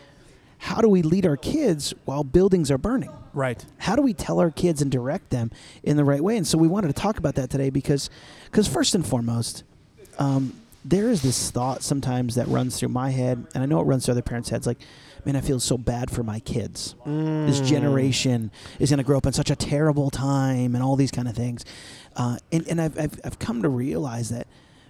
how 0.58 0.80
do 0.80 0.88
we 0.88 1.02
lead 1.02 1.24
our 1.26 1.36
kids 1.36 1.94
while 2.04 2.24
buildings 2.24 2.70
are 2.70 2.78
burning? 2.78 3.10
Right. 3.34 3.64
how 3.76 3.94
do 3.94 4.02
we 4.02 4.14
tell 4.14 4.40
our 4.40 4.50
kids 4.50 4.82
and 4.82 4.90
direct 4.90 5.30
them 5.30 5.52
in 5.84 5.96
the 5.96 6.04
right 6.04 6.22
way? 6.22 6.36
And 6.36 6.46
so 6.46 6.58
we 6.58 6.66
wanted 6.66 6.88
to 6.88 6.92
talk 6.94 7.18
about 7.18 7.36
that 7.36 7.50
today 7.50 7.70
because, 7.70 8.10
because 8.46 8.66
first 8.66 8.96
and 8.96 9.06
foremost, 9.06 9.62
um, 10.18 10.54
there 10.84 11.08
is 11.08 11.22
this 11.22 11.50
thought 11.50 11.82
sometimes 11.82 12.34
that 12.34 12.48
runs 12.48 12.78
through 12.78 12.88
my 12.88 13.10
head, 13.10 13.46
and 13.54 13.62
I 13.62 13.66
know 13.66 13.80
it 13.80 13.84
runs 13.84 14.06
through 14.06 14.12
other 14.12 14.22
parents' 14.22 14.48
heads. 14.48 14.66
Like, 14.66 14.78
man, 15.24 15.36
I 15.36 15.40
feel 15.40 15.60
so 15.60 15.76
bad 15.78 16.10
for 16.10 16.22
my 16.22 16.40
kids. 16.40 16.94
This 17.04 17.60
generation 17.60 18.50
is 18.80 18.90
going 18.90 18.98
to 18.98 19.04
grow 19.04 19.18
up 19.18 19.26
in 19.26 19.32
such 19.32 19.50
a 19.50 19.56
terrible 19.56 20.10
time, 20.10 20.74
and 20.74 20.82
all 20.82 20.96
these 20.96 21.10
kind 21.10 21.28
of 21.28 21.36
things. 21.36 21.64
Uh, 22.16 22.38
and 22.50 22.66
and 22.66 22.80
I've, 22.80 22.98
I've 22.98 23.20
I've 23.24 23.38
come 23.38 23.62
to 23.62 23.68
realize 23.68 24.30
that, 24.30 24.46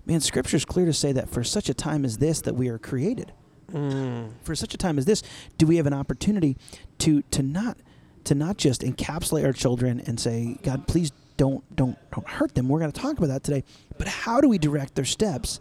man, 0.06 0.20
Scripture 0.20 0.56
is 0.56 0.64
clear 0.64 0.86
to 0.86 0.92
say 0.92 1.12
that 1.12 1.28
for 1.28 1.42
such 1.42 1.68
a 1.68 1.74
time 1.74 2.04
as 2.04 2.18
this, 2.18 2.40
that 2.42 2.54
we 2.54 2.68
are 2.68 2.78
created 2.78 3.32
Mm. 3.72 4.30
for 4.42 4.54
such 4.54 4.72
a 4.72 4.78
time 4.78 4.98
as 4.98 5.04
this, 5.04 5.22
do 5.58 5.66
we 5.66 5.76
have 5.76 5.86
an 5.86 5.92
opportunity 5.92 6.56
to 6.98 7.22
to 7.30 7.42
not 7.42 7.76
to 8.24 8.34
not 8.34 8.56
just 8.56 8.82
encapsulate 8.82 9.44
our 9.44 9.52
children 9.52 10.02
and 10.06 10.18
say, 10.20 10.58
God, 10.62 10.86
please 10.86 11.12
don't 11.38 11.64
don't 11.74 11.96
don't 12.10 12.28
hurt 12.28 12.54
them. 12.54 12.68
We're 12.68 12.80
going 12.80 12.92
to 12.92 13.00
talk 13.00 13.16
about 13.16 13.28
that 13.28 13.42
today. 13.42 13.64
But 13.96 14.08
how 14.08 14.40
do 14.40 14.48
we 14.48 14.58
direct 14.58 14.94
their 14.94 15.04
steps? 15.04 15.60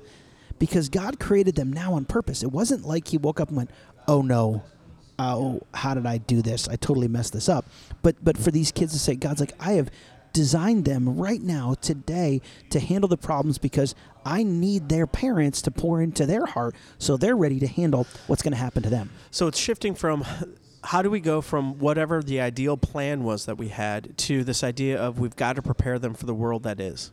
Because 0.60 0.90
God 0.90 1.20
created 1.20 1.56
them 1.56 1.72
now 1.72 1.94
on 1.94 2.06
purpose. 2.06 2.44
It 2.44 2.52
wasn't 2.52 2.86
like 2.86 3.08
He 3.08 3.18
woke 3.18 3.40
up 3.40 3.50
and 3.50 3.58
went, 3.58 3.72
"Oh 4.08 4.22
no, 4.22 4.64
oh 5.20 5.62
how 5.74 5.94
did 5.94 6.06
I 6.06 6.18
do 6.18 6.42
this? 6.42 6.68
I 6.68 6.76
totally 6.76 7.08
messed 7.08 7.34
this 7.34 7.48
up." 7.48 7.66
But 8.02 8.16
but 8.24 8.38
for 8.38 8.52
these 8.52 8.72
kids 8.72 8.92
to 8.94 9.00
say, 9.00 9.16
God's 9.16 9.40
like, 9.40 9.54
I 9.60 9.74
have 9.74 9.90
designed 10.38 10.86
them 10.86 11.18
right 11.18 11.42
now 11.42 11.74
today 11.82 12.42
to 12.70 12.80
handle 12.80 13.08
the 13.08 13.18
problems 13.18 13.58
because 13.58 13.96
I 14.24 14.44
need 14.44 14.88
their 14.88 15.08
parents 15.08 15.64
to 15.64 15.72
pour 15.72 16.00
into 16.00 16.28
their 16.28 16.46
heart 16.46 16.76
so 17.00 17.18
they're 17.18 17.36
ready 17.36 17.60
to 17.60 17.66
handle 17.66 18.06
what's 18.28 18.44
going 18.44 18.52
to 18.52 18.60
happen 18.60 18.84
to 18.84 18.90
them. 18.90 19.10
So 19.32 19.48
it's 19.48 19.58
shifting 19.58 19.96
from 19.96 20.24
how 20.84 21.02
do 21.02 21.10
we 21.10 21.22
go 21.22 21.42
from 21.42 21.80
whatever 21.80 22.22
the 22.22 22.40
ideal 22.40 22.78
plan 22.78 23.24
was 23.24 23.48
that 23.48 23.58
we 23.58 23.70
had 23.70 24.16
to 24.20 24.44
this 24.44 24.64
idea 24.64 25.02
of 25.02 25.18
we've 25.18 25.36
got 25.36 25.56
to 25.56 25.64
prepare 25.64 25.98
them 25.98 26.14
for 26.14 26.28
the 26.28 26.36
world 26.36 26.62
that 26.64 26.80
is. 26.80 27.12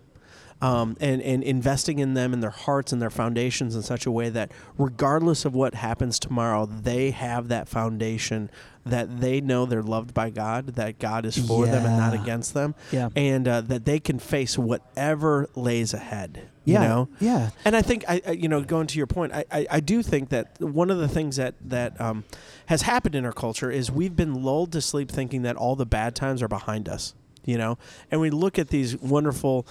Um, 0.63 0.97
and, 0.99 1.21
and 1.21 1.43
investing 1.43 1.99
in 1.99 2.15
them 2.15 2.33
and 2.33 2.43
their 2.43 2.49
hearts 2.51 2.91
and 2.93 3.03
their 3.03 3.11
foundations 3.11 3.75
in 3.75 3.83
such 3.83 4.07
a 4.07 4.11
way 4.11 4.31
that 4.31 4.51
regardless 4.79 5.45
of 5.45 5.55
what 5.55 5.75
happens 5.75 6.19
tomorrow, 6.19 6.65
they 6.65 7.11
have 7.11 7.49
that 7.49 7.69
foundation 7.69 8.51
that 8.87 9.21
they 9.21 9.41
know 9.43 9.67
they're 9.67 9.83
loved 9.83 10.15
by 10.15 10.31
God, 10.31 10.69
that 10.77 10.99
God 10.99 11.27
is 11.27 11.37
for 11.37 11.67
them 11.67 11.85
and 11.85 11.97
not 11.99 12.15
against 12.15 12.55
them, 12.55 12.75
Yeah. 12.93 13.09
and 13.17 13.47
uh, 13.49 13.61
that 13.63 13.85
they 13.85 13.99
can 13.99 14.19
face 14.19 14.57
whatever 14.57 15.49
lays 15.55 15.93
ahead. 15.93 16.49
Yeah. 16.65 16.83
You 16.83 16.89
know? 16.89 17.09
Yeah. 17.21 17.51
And 17.67 17.77
I 17.77 17.83
think 17.83 18.05
I, 18.09 18.23
I 18.27 18.31
you 18.33 18.49
know, 18.49 18.63
going 18.63 18.87
to 18.87 18.97
your 18.99 19.07
point, 19.07 19.33
I, 19.35 19.45
I, 19.51 19.67
I 19.71 19.81
do 19.81 20.03
think 20.03 20.31
that 20.31 20.59
one 20.61 20.91
of 20.91 20.99
the 20.99 21.09
things 21.09 21.37
that 21.37 21.55
that 21.63 22.01
um, 22.01 22.25
has 22.67 22.83
happened 22.83 23.15
in 23.15 23.25
our 23.27 23.33
culture 23.33 23.71
is 23.71 23.91
we've 23.91 24.17
been 24.17 24.43
lulled 24.43 24.73
to 24.73 24.81
sleep 24.81 25.11
thinking 25.11 25.43
that 25.43 25.57
all 25.57 25.77
the 25.77 25.87
bad 25.87 26.15
times 26.15 26.43
are 26.43 26.49
behind 26.49 26.89
us. 26.89 27.15
You 27.47 27.59
know, 27.59 27.77
and 28.11 28.23
we 28.23 28.31
look 28.31 28.59
at 28.59 28.69
these 28.69 28.97
wonderful, 28.97 29.67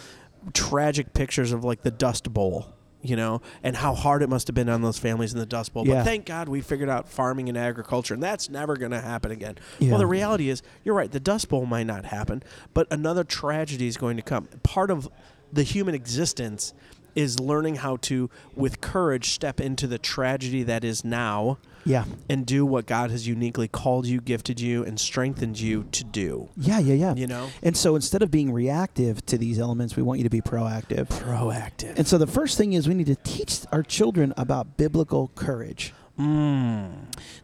tragic 0.53 1.13
pictures 1.13 1.51
of 1.51 1.63
like 1.63 1.83
the 1.83 1.91
Dust 1.91 2.33
Bowl. 2.33 2.73
You 3.05 3.17
know, 3.17 3.41
and 3.63 3.75
how 3.75 3.95
hard 3.95 4.23
it 4.23 4.29
must 4.29 4.47
have 4.47 4.55
been 4.55 4.69
on 4.69 4.81
those 4.81 4.97
families 4.97 5.33
in 5.33 5.39
the 5.39 5.45
Dust 5.45 5.73
Bowl. 5.73 5.85
Yeah. 5.85 5.95
But 5.95 6.03
thank 6.05 6.25
God 6.25 6.47
we 6.47 6.61
figured 6.61 6.87
out 6.87 7.09
farming 7.09 7.49
and 7.49 7.57
agriculture, 7.57 8.13
and 8.13 8.23
that's 8.23 8.49
never 8.49 8.77
going 8.77 8.91
to 8.91 9.01
happen 9.01 9.29
again. 9.29 9.57
Yeah. 9.77 9.89
Well, 9.89 9.99
the 9.99 10.07
reality 10.07 10.47
is, 10.47 10.63
you're 10.85 10.95
right. 10.95 11.11
The 11.11 11.19
Dust 11.19 11.49
Bowl 11.49 11.65
might 11.65 11.85
not 11.85 12.05
happen, 12.05 12.43
but 12.73 12.87
another 12.89 13.25
tragedy 13.25 13.87
is 13.87 13.97
going 13.97 14.15
to 14.15 14.23
come. 14.23 14.47
Part 14.63 14.89
of 14.89 15.09
the 15.51 15.63
human 15.63 15.93
existence 15.95 16.73
is 17.13 17.41
learning 17.41 17.75
how 17.75 17.97
to, 17.97 18.29
with 18.55 18.79
courage, 18.79 19.31
step 19.31 19.59
into 19.59 19.85
the 19.85 19.97
tragedy 19.97 20.63
that 20.63 20.85
is 20.85 21.03
now 21.03 21.57
Yeah. 21.85 22.05
and 22.29 22.45
do 22.45 22.65
what 22.65 22.85
God 22.85 23.11
has 23.11 23.27
uniquely 23.27 23.67
called 23.67 24.05
you, 24.05 24.21
gifted 24.21 24.59
you, 24.59 24.83
and 24.83 24.99
strengthened 24.99 25.59
you 25.59 25.83
to 25.91 26.03
do. 26.03 26.49
Yeah. 26.57 26.79
Yeah. 26.79 26.93
Yeah. 26.93 27.15
You 27.15 27.27
know? 27.27 27.49
And 27.61 27.75
so 27.75 27.95
instead 27.95 28.21
of 28.21 28.31
being 28.31 28.51
reactive 28.51 29.25
to 29.27 29.37
these 29.37 29.59
elements, 29.59 29.95
we 29.95 30.03
want 30.03 30.19
you 30.19 30.23
to 30.23 30.29
be 30.29 30.41
proactive. 30.41 31.07
Proactive. 31.07 31.97
And 31.97 32.07
so 32.07 32.17
the 32.17 32.27
first 32.27 32.57
thing 32.57 32.73
is 32.73 32.87
we 32.87 32.93
need 32.93 33.07
to 33.07 33.15
teach 33.15 33.61
our 33.71 33.83
children 33.83 34.33
about 34.37 34.77
biblical 34.77 35.31
courage. 35.35 35.93
Mm. 36.19 36.91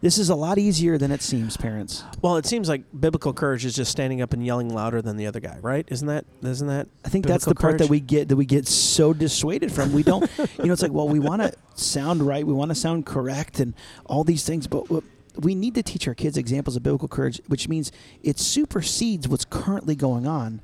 This 0.00 0.16
is 0.16 0.30
a 0.30 0.34
lot 0.34 0.56
easier 0.58 0.96
than 0.96 1.10
it 1.10 1.22
seems, 1.22 1.56
parents. 1.56 2.04
Well, 2.22 2.36
it 2.36 2.46
seems 2.46 2.68
like 2.68 2.82
biblical 2.98 3.32
courage 3.32 3.64
is 3.64 3.74
just 3.74 3.90
standing 3.90 4.22
up 4.22 4.32
and 4.32 4.46
yelling 4.46 4.72
louder 4.72 5.02
than 5.02 5.16
the 5.16 5.26
other 5.26 5.40
guy, 5.40 5.58
right? 5.60 5.86
Isn't 5.90 6.06
that? 6.06 6.24
Isn't 6.42 6.68
that? 6.68 6.86
I 7.04 7.08
think 7.08 7.26
that's 7.26 7.44
the 7.44 7.50
biblical 7.50 7.68
part 7.68 7.78
that 7.80 7.90
we 7.90 7.98
get 7.98 8.28
that 8.28 8.36
we 8.36 8.46
get 8.46 8.68
so 8.68 9.12
dissuaded 9.12 9.72
from. 9.72 9.92
We 9.92 10.04
don't, 10.04 10.30
you 10.38 10.66
know, 10.66 10.72
it's 10.72 10.82
like, 10.82 10.92
well, 10.92 11.08
we 11.08 11.18
want 11.18 11.42
to 11.42 11.52
sound 11.74 12.22
right, 12.22 12.46
we 12.46 12.52
want 12.52 12.70
to 12.70 12.76
sound 12.76 13.06
correct, 13.06 13.58
and 13.58 13.74
all 14.06 14.22
these 14.22 14.44
things, 14.44 14.68
but 14.68 14.86
we 15.36 15.54
need 15.54 15.74
to 15.74 15.82
teach 15.82 16.06
our 16.06 16.14
kids 16.14 16.36
examples 16.36 16.76
of 16.76 16.82
biblical 16.82 17.08
courage, 17.08 17.40
which 17.48 17.68
means 17.68 17.90
it 18.22 18.38
supersedes 18.38 19.26
what's 19.26 19.44
currently 19.44 19.96
going 19.96 20.26
on 20.26 20.60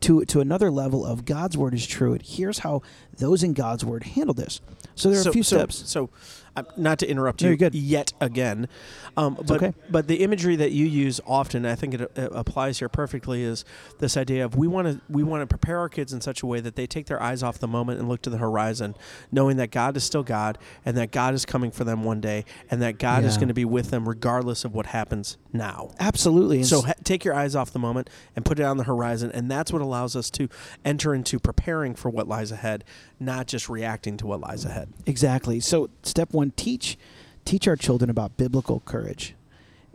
to 0.00 0.24
to 0.26 0.40
another 0.40 0.70
level 0.70 1.04
of 1.04 1.24
God's 1.24 1.56
word 1.56 1.74
is 1.74 1.86
true. 1.86 2.12
And 2.12 2.22
here's 2.22 2.60
how 2.60 2.82
those 3.16 3.42
in 3.42 3.52
God's 3.52 3.84
word 3.84 4.04
handle 4.04 4.34
this. 4.34 4.60
So 4.94 5.10
there 5.10 5.20
are 5.20 5.24
so, 5.24 5.30
a 5.30 5.32
few 5.32 5.42
so- 5.42 5.56
steps. 5.56 5.90
So, 5.90 6.10
uh, 6.56 6.62
not 6.76 6.98
to 7.00 7.06
interrupt 7.08 7.42
you 7.42 7.56
good. 7.56 7.74
yet 7.74 8.12
again, 8.20 8.68
um, 9.16 9.34
but 9.34 9.62
okay. 9.62 9.74
but 9.90 10.06
the 10.06 10.16
imagery 10.16 10.56
that 10.56 10.72
you 10.72 10.86
use 10.86 11.20
often, 11.26 11.66
I 11.66 11.74
think 11.74 11.94
it 11.94 12.00
uh, 12.00 12.28
applies 12.30 12.78
here 12.78 12.88
perfectly, 12.88 13.42
is 13.42 13.64
this 13.98 14.16
idea 14.16 14.44
of 14.44 14.56
we 14.56 14.68
want 14.68 14.88
to 14.88 15.00
we 15.08 15.22
want 15.22 15.42
to 15.42 15.46
prepare 15.46 15.78
our 15.78 15.88
kids 15.88 16.12
in 16.12 16.20
such 16.20 16.42
a 16.42 16.46
way 16.46 16.60
that 16.60 16.76
they 16.76 16.86
take 16.86 17.06
their 17.06 17.22
eyes 17.22 17.42
off 17.42 17.58
the 17.58 17.68
moment 17.68 17.98
and 17.98 18.08
look 18.08 18.22
to 18.22 18.30
the 18.30 18.38
horizon, 18.38 18.94
knowing 19.32 19.56
that 19.56 19.70
God 19.70 19.96
is 19.96 20.04
still 20.04 20.22
God 20.22 20.58
and 20.84 20.96
that 20.96 21.10
God 21.10 21.34
is 21.34 21.44
coming 21.44 21.70
for 21.70 21.84
them 21.84 22.04
one 22.04 22.20
day, 22.20 22.44
and 22.70 22.80
that 22.82 22.98
God 22.98 23.24
is 23.24 23.36
going 23.36 23.48
to 23.48 23.54
be 23.54 23.64
with 23.64 23.90
them 23.90 24.08
regardless 24.08 24.64
of 24.64 24.74
what 24.74 24.86
happens 24.86 25.36
now. 25.52 25.90
Absolutely. 25.98 26.62
So 26.62 26.82
ha- 26.82 26.92
take 27.04 27.24
your 27.24 27.34
eyes 27.34 27.56
off 27.56 27.72
the 27.72 27.78
moment 27.78 28.08
and 28.36 28.44
put 28.44 28.60
it 28.60 28.62
on 28.62 28.76
the 28.76 28.84
horizon, 28.84 29.30
and 29.32 29.50
that's 29.50 29.72
what 29.72 29.82
allows 29.82 30.14
us 30.14 30.30
to 30.30 30.48
enter 30.84 31.14
into 31.14 31.38
preparing 31.38 31.94
for 31.94 32.08
what 32.10 32.28
lies 32.28 32.52
ahead, 32.52 32.84
not 33.18 33.48
just 33.48 33.68
reacting 33.68 34.16
to 34.18 34.26
what 34.26 34.40
lies 34.40 34.64
ahead. 34.64 34.88
Exactly. 35.06 35.58
So 35.58 35.90
step 36.02 36.32
one, 36.32 36.37
teach 36.56 36.98
teach 37.44 37.66
our 37.66 37.76
children 37.76 38.10
about 38.10 38.36
biblical 38.36 38.80
courage. 38.80 39.34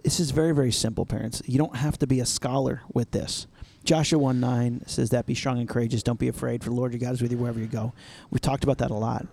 This 0.04 0.20
is 0.20 0.32
very, 0.32 0.54
very 0.54 0.72
simple, 0.72 1.06
parents. 1.06 1.42
You 1.46 1.58
don't 1.58 1.76
have 1.76 1.98
to 2.00 2.08
be 2.08 2.20
a 2.20 2.26
scholar 2.26 2.82
with 2.94 3.12
this. 3.12 3.48
Joshua 3.84 4.18
1 4.18 4.40
9 4.40 4.84
says 4.88 5.10
that 5.10 5.26
be 5.26 5.36
strong 5.36 5.60
and 5.60 5.68
courageous, 5.68 6.04
don't 6.04 6.20
be 6.20 6.28
afraid, 6.28 6.64
for 6.64 6.70
the 6.70 6.76
Lord 6.76 6.94
your 6.94 7.00
God 7.00 7.14
is 7.14 7.22
with 7.22 7.32
you 7.32 7.38
wherever 7.38 7.60
you 7.60 7.68
go. 7.68 7.94
We've 8.32 8.42
talked 8.42 8.64
about 8.64 8.78
that 8.80 8.92
a 8.92 8.96
lot. 8.96 9.28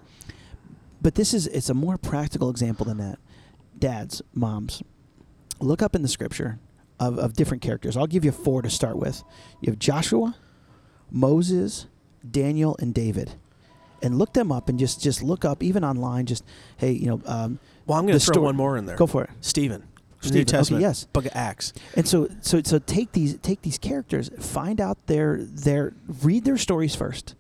But 1.00 1.14
this 1.14 1.33
is 1.33 1.47
it's 1.47 1.71
a 1.71 1.75
more 1.75 1.97
practical 1.97 2.50
example 2.50 2.85
than 2.85 2.99
that. 2.99 3.19
Dads, 3.79 4.23
moms, 4.35 4.83
look 5.61 5.83
up 5.83 5.95
in 5.95 6.02
the 6.02 6.09
scripture 6.09 6.59
of, 6.99 7.19
of 7.19 7.35
different 7.35 7.62
characters. 7.62 7.97
I'll 7.97 8.07
give 8.07 8.25
you 8.25 8.33
four 8.33 8.61
to 8.62 8.71
start 8.71 8.97
with. 8.97 9.23
You 9.61 9.71
have 9.71 9.79
Joshua, 9.79 10.37
Moses, 11.11 11.87
Daniel 12.29 12.76
and 12.81 12.93
David, 12.93 13.37
and 14.02 14.19
look 14.19 14.33
them 14.33 14.50
up 14.52 14.69
and 14.69 14.78
just 14.78 15.00
just 15.02 15.23
look 15.23 15.45
up 15.45 15.62
even 15.62 15.85
online. 15.85 16.26
Just 16.26 16.45
hey, 16.76 16.92
you 16.92 17.07
know, 17.07 17.21
um, 17.26 17.59
Well, 17.87 17.99
I'm 17.99 18.07
going 18.07 18.19
to 18.19 18.25
throw 18.25 18.33
story- 18.35 18.45
one 18.47 18.57
more 18.57 18.76
in 18.76 18.87
there. 18.87 18.97
go 18.97 19.07
for 19.07 19.25
it. 19.25 19.30
Stephen. 19.40 19.85
New 20.23 20.28
Stephen, 20.42 20.54
okay, 20.75 20.80
yes. 20.83 21.04
Book 21.14 21.25
of 21.25 21.33
Acts. 21.35 21.73
And 21.97 22.07
so 22.07 22.28
so 22.42 22.61
so 22.62 22.78
take 22.78 23.12
these 23.12 23.38
take 23.38 23.62
these 23.62 23.78
characters, 23.78 24.30
find 24.38 24.78
out 24.78 25.07
their 25.07 25.38
their 25.38 25.95
read 26.23 26.45
their 26.45 26.59
stories 26.59 26.95
first, 26.95 27.35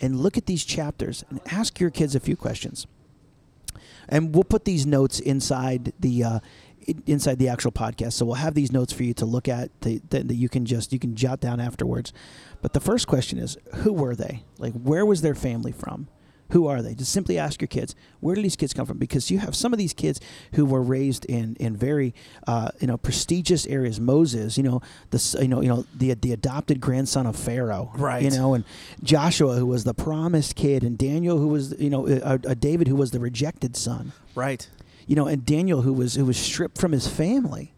and 0.00 0.18
look 0.18 0.38
at 0.38 0.46
these 0.46 0.64
chapters 0.64 1.22
and 1.28 1.38
ask 1.50 1.78
your 1.80 1.90
kids 1.90 2.14
a 2.14 2.20
few 2.20 2.34
questions. 2.34 2.86
And 4.08 4.34
we'll 4.34 4.44
put 4.44 4.64
these 4.64 4.86
notes 4.86 5.20
inside 5.20 5.92
the 6.00 6.24
uh, 6.24 6.40
inside 7.06 7.38
the 7.38 7.48
actual 7.48 7.72
podcast. 7.72 8.14
So 8.14 8.24
we'll 8.24 8.34
have 8.36 8.54
these 8.54 8.72
notes 8.72 8.92
for 8.92 9.02
you 9.04 9.12
to 9.14 9.26
look 9.26 9.46
at 9.46 9.70
that 9.82 10.10
that 10.10 10.34
you 10.34 10.48
can 10.48 10.64
just 10.64 10.94
you 10.94 10.98
can 10.98 11.14
jot 11.14 11.40
down 11.40 11.60
afterwards. 11.60 12.12
But 12.62 12.72
the 12.72 12.80
first 12.80 13.06
question 13.06 13.38
is, 13.38 13.58
who 13.76 13.92
were 13.92 14.14
they? 14.14 14.44
Like, 14.58 14.72
where 14.72 15.04
was 15.04 15.20
their 15.20 15.34
family 15.34 15.72
from? 15.72 16.08
Who 16.50 16.66
are 16.66 16.82
they? 16.82 16.94
Just 16.94 17.12
simply 17.12 17.38
ask 17.38 17.62
your 17.62 17.68
kids, 17.68 17.94
where 18.20 18.34
do 18.36 18.42
these 18.42 18.56
kids 18.56 18.74
come 18.74 18.84
from? 18.84 18.98
Because 18.98 19.30
you 19.30 19.38
have 19.38 19.56
some 19.56 19.72
of 19.72 19.78
these 19.78 19.94
kids 19.94 20.20
who 20.52 20.66
were 20.66 20.82
raised 20.82 21.24
in 21.24 21.56
in 21.58 21.74
very 21.74 22.14
uh, 22.46 22.68
you 22.78 22.86
know 22.86 22.98
prestigious 22.98 23.66
areas. 23.66 23.98
Moses, 23.98 24.58
you 24.58 24.62
know 24.62 24.82
the 25.10 25.38
you 25.40 25.48
know 25.48 25.62
you 25.62 25.68
know 25.68 25.86
the 25.96 26.12
the 26.12 26.30
adopted 26.32 26.78
grandson 26.78 27.26
of 27.26 27.36
Pharaoh, 27.36 27.90
Right. 27.94 28.22
You 28.22 28.30
know, 28.30 28.52
and 28.52 28.64
Joshua 29.02 29.54
who 29.56 29.64
was 29.64 29.84
the 29.84 29.94
promised 29.94 30.54
kid, 30.54 30.84
and 30.84 30.98
Daniel 30.98 31.38
who 31.38 31.48
was 31.48 31.74
you 31.80 31.88
know 31.88 32.06
uh, 32.06 32.36
uh, 32.46 32.52
David 32.54 32.86
who 32.86 32.96
was 32.96 33.12
the 33.12 33.18
rejected 33.18 33.74
son, 33.74 34.12
Right. 34.34 34.68
you 35.06 35.16
know, 35.16 35.26
and 35.26 35.46
Daniel 35.46 35.80
who 35.80 35.94
was 35.94 36.16
who 36.16 36.26
was 36.26 36.36
stripped 36.36 36.76
from 36.76 36.92
his 36.92 37.08
family. 37.08 37.72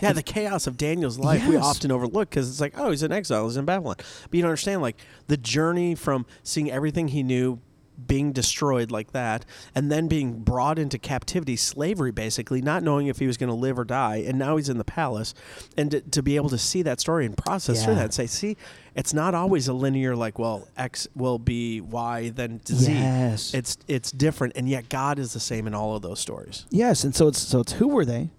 Yeah, 0.00 0.12
the 0.12 0.22
chaos 0.22 0.66
of 0.66 0.76
Daniel's 0.76 1.18
life 1.18 1.46
we 1.46 1.56
often 1.56 1.90
overlook 1.90 2.30
because 2.30 2.48
it's 2.48 2.60
like, 2.60 2.74
oh, 2.76 2.90
he's 2.90 3.02
in 3.02 3.12
exile, 3.12 3.46
he's 3.46 3.56
in 3.56 3.64
Babylon. 3.64 3.96
But 3.96 4.34
you 4.34 4.42
don't 4.42 4.50
understand, 4.50 4.82
like, 4.82 4.96
the 5.26 5.36
journey 5.36 5.94
from 5.94 6.26
seeing 6.42 6.70
everything 6.70 7.08
he 7.08 7.22
knew 7.22 7.60
being 8.06 8.32
destroyed 8.32 8.90
like 8.90 9.12
that 9.12 9.44
and 9.74 9.92
then 9.92 10.08
being 10.08 10.40
brought 10.40 10.78
into 10.78 10.98
captivity, 10.98 11.54
slavery 11.54 12.10
basically, 12.10 12.62
not 12.62 12.82
knowing 12.82 13.08
if 13.08 13.18
he 13.18 13.26
was 13.26 13.36
going 13.36 13.50
to 13.50 13.54
live 13.54 13.78
or 13.78 13.84
die. 13.84 14.24
And 14.26 14.38
now 14.38 14.56
he's 14.56 14.70
in 14.70 14.78
the 14.78 14.84
palace. 14.84 15.34
And 15.76 15.90
to, 15.90 16.00
to 16.00 16.22
be 16.22 16.36
able 16.36 16.48
to 16.48 16.56
see 16.56 16.80
that 16.80 16.98
story 16.98 17.26
and 17.26 17.36
process 17.36 17.84
through 17.84 17.96
that 17.96 18.04
and 18.04 18.14
say, 18.14 18.26
see, 18.26 18.56
it's 18.94 19.12
not 19.12 19.34
always 19.34 19.68
a 19.68 19.74
linear, 19.74 20.16
like, 20.16 20.38
well, 20.38 20.66
X 20.78 21.08
will 21.14 21.38
be 21.38 21.82
Y, 21.82 22.30
then 22.30 22.62
Z. 22.66 22.90
Yes. 22.90 23.52
It's, 23.52 23.76
it's 23.86 24.10
different. 24.10 24.54
And 24.56 24.66
yet 24.66 24.88
God 24.88 25.18
is 25.18 25.34
the 25.34 25.40
same 25.40 25.66
in 25.66 25.74
all 25.74 25.94
of 25.94 26.00
those 26.00 26.20
stories. 26.20 26.64
Yes, 26.70 27.04
and 27.04 27.14
so 27.14 27.28
it's 27.28 27.38
so 27.40 27.60
it's 27.60 27.72
who 27.72 27.88
were 27.88 28.06
they, 28.06 28.30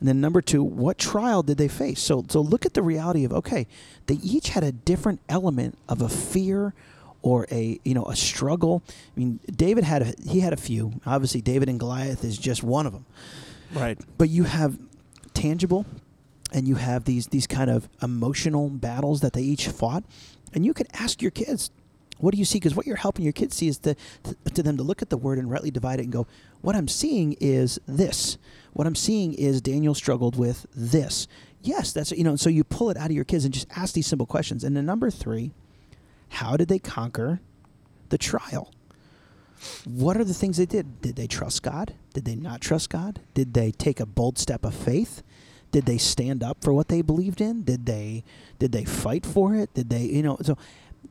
and 0.00 0.08
then 0.08 0.20
number 0.20 0.40
two, 0.40 0.64
what 0.64 0.98
trial 0.98 1.42
did 1.42 1.58
they 1.58 1.68
face? 1.68 2.00
So 2.00 2.24
so 2.28 2.40
look 2.40 2.64
at 2.66 2.74
the 2.74 2.82
reality 2.82 3.24
of 3.24 3.32
okay, 3.32 3.66
they 4.06 4.14
each 4.16 4.48
had 4.48 4.64
a 4.64 4.72
different 4.72 5.20
element 5.28 5.78
of 5.88 6.00
a 6.00 6.08
fear 6.08 6.74
or 7.22 7.46
a 7.50 7.78
you 7.84 7.94
know 7.94 8.04
a 8.06 8.16
struggle. 8.16 8.82
I 8.88 9.20
mean, 9.20 9.40
David 9.54 9.84
had 9.84 10.02
a, 10.02 10.14
he 10.26 10.40
had 10.40 10.52
a 10.54 10.56
few. 10.56 10.94
Obviously, 11.04 11.42
David 11.42 11.68
and 11.68 11.78
Goliath 11.78 12.24
is 12.24 12.38
just 12.38 12.62
one 12.62 12.86
of 12.86 12.92
them. 12.92 13.04
Right. 13.74 13.98
But 14.18 14.30
you 14.30 14.44
have 14.44 14.78
tangible, 15.34 15.84
and 16.52 16.66
you 16.66 16.76
have 16.76 17.04
these 17.04 17.26
these 17.26 17.46
kind 17.46 17.70
of 17.70 17.88
emotional 18.02 18.70
battles 18.70 19.20
that 19.20 19.34
they 19.34 19.42
each 19.42 19.68
fought, 19.68 20.04
and 20.54 20.64
you 20.64 20.72
could 20.72 20.88
ask 20.94 21.20
your 21.20 21.30
kids. 21.30 21.70
What 22.20 22.32
do 22.32 22.38
you 22.38 22.44
see? 22.44 22.58
Because 22.58 22.74
what 22.74 22.86
you're 22.86 22.96
helping 22.96 23.24
your 23.24 23.32
kids 23.32 23.56
see 23.56 23.68
is 23.68 23.78
to, 23.78 23.94
to, 24.22 24.34
to 24.54 24.62
them 24.62 24.76
to 24.76 24.82
look 24.82 25.02
at 25.02 25.10
the 25.10 25.16
word 25.16 25.38
and 25.38 25.50
rightly 25.50 25.70
divide 25.70 26.00
it 26.00 26.04
and 26.04 26.12
go, 26.12 26.26
what 26.60 26.76
I'm 26.76 26.88
seeing 26.88 27.36
is 27.40 27.80
this. 27.86 28.38
What 28.72 28.86
I'm 28.86 28.94
seeing 28.94 29.34
is 29.34 29.60
Daniel 29.60 29.94
struggled 29.94 30.36
with 30.36 30.66
this. 30.74 31.26
Yes, 31.62 31.92
that's 31.92 32.10
you 32.12 32.24
know. 32.24 32.36
So 32.36 32.48
you 32.48 32.64
pull 32.64 32.90
it 32.90 32.96
out 32.96 33.06
of 33.06 33.12
your 33.12 33.24
kids 33.24 33.44
and 33.44 33.52
just 33.52 33.66
ask 33.76 33.94
these 33.94 34.06
simple 34.06 34.26
questions. 34.26 34.64
And 34.64 34.76
then 34.76 34.86
number 34.86 35.10
three, 35.10 35.52
how 36.30 36.56
did 36.56 36.68
they 36.68 36.78
conquer 36.78 37.40
the 38.08 38.18
trial? 38.18 38.72
What 39.84 40.16
are 40.16 40.24
the 40.24 40.34
things 40.34 40.56
they 40.56 40.66
did? 40.66 41.02
Did 41.02 41.16
they 41.16 41.26
trust 41.26 41.62
God? 41.62 41.94
Did 42.14 42.24
they 42.24 42.34
not 42.34 42.60
trust 42.60 42.88
God? 42.88 43.20
Did 43.34 43.52
they 43.52 43.72
take 43.72 44.00
a 44.00 44.06
bold 44.06 44.38
step 44.38 44.64
of 44.64 44.74
faith? 44.74 45.22
Did 45.70 45.84
they 45.86 45.98
stand 45.98 46.42
up 46.42 46.62
for 46.62 46.72
what 46.72 46.88
they 46.88 47.02
believed 47.02 47.40
in? 47.40 47.62
Did 47.62 47.86
they 47.86 48.24
did 48.58 48.72
they 48.72 48.84
fight 48.84 49.26
for 49.26 49.54
it? 49.54 49.72
Did 49.74 49.90
they, 49.90 50.02
you 50.02 50.22
know, 50.22 50.38
so 50.42 50.56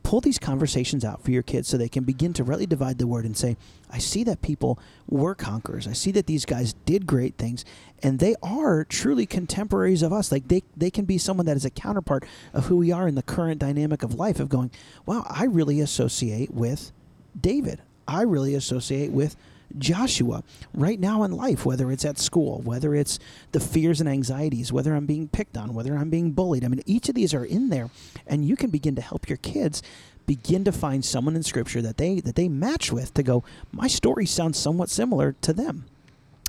pull 0.03 0.21
these 0.21 0.39
conversations 0.39 1.05
out 1.05 1.23
for 1.23 1.31
your 1.31 1.43
kids 1.43 1.67
so 1.67 1.77
they 1.77 1.89
can 1.89 2.03
begin 2.03 2.33
to 2.33 2.43
rightly 2.43 2.65
divide 2.65 2.97
the 2.97 3.07
word 3.07 3.25
and 3.25 3.37
say, 3.37 3.57
I 3.89 3.97
see 3.97 4.23
that 4.23 4.41
people 4.41 4.79
were 5.07 5.35
conquerors. 5.35 5.87
I 5.87 5.93
see 5.93 6.11
that 6.11 6.27
these 6.27 6.45
guys 6.45 6.73
did 6.85 7.05
great 7.07 7.37
things 7.37 7.65
and 8.01 8.19
they 8.19 8.35
are 8.41 8.85
truly 8.85 9.25
contemporaries 9.25 10.01
of 10.01 10.13
us. 10.13 10.31
Like 10.31 10.47
they 10.47 10.63
they 10.75 10.91
can 10.91 11.05
be 11.05 11.17
someone 11.17 11.45
that 11.45 11.57
is 11.57 11.65
a 11.65 11.69
counterpart 11.69 12.25
of 12.53 12.65
who 12.65 12.77
we 12.77 12.91
are 12.91 13.07
in 13.07 13.15
the 13.15 13.23
current 13.23 13.59
dynamic 13.59 14.03
of 14.03 14.13
life 14.13 14.39
of 14.39 14.49
going, 14.49 14.71
wow, 15.05 15.25
I 15.29 15.45
really 15.45 15.79
associate 15.79 16.53
with 16.53 16.91
David. 17.39 17.81
I 18.07 18.23
really 18.23 18.55
associate 18.55 19.11
with 19.11 19.35
Joshua 19.77 20.43
right 20.73 20.99
now 20.99 21.23
in 21.23 21.31
life, 21.31 21.65
whether 21.65 21.91
it's 21.91 22.05
at 22.05 22.17
school, 22.17 22.61
whether 22.61 22.95
it's 22.95 23.19
the 23.51 23.59
fears 23.59 23.99
and 23.99 24.09
anxieties, 24.09 24.73
whether 24.73 24.95
I'm 24.95 25.05
being 25.05 25.27
picked 25.27 25.57
on, 25.57 25.73
whether 25.73 25.95
I'm 25.95 26.09
being 26.09 26.31
bullied. 26.31 26.65
I 26.65 26.67
mean, 26.67 26.81
each 26.85 27.09
of 27.09 27.15
these 27.15 27.33
are 27.33 27.45
in 27.45 27.69
there, 27.69 27.89
and 28.27 28.45
you 28.45 28.55
can 28.55 28.69
begin 28.69 28.95
to 28.95 29.01
help 29.01 29.29
your 29.29 29.37
kids 29.37 29.81
begin 30.25 30.63
to 30.63 30.71
find 30.71 31.03
someone 31.03 31.35
in 31.35 31.41
Scripture 31.41 31.81
that 31.81 31.97
they 31.97 32.19
that 32.19 32.35
they 32.35 32.47
match 32.47 32.91
with 32.91 33.13
to 33.15 33.23
go. 33.23 33.43
My 33.71 33.87
story 33.87 34.27
sounds 34.27 34.59
somewhat 34.59 34.89
similar 34.89 35.35
to 35.41 35.53
them. 35.53 35.85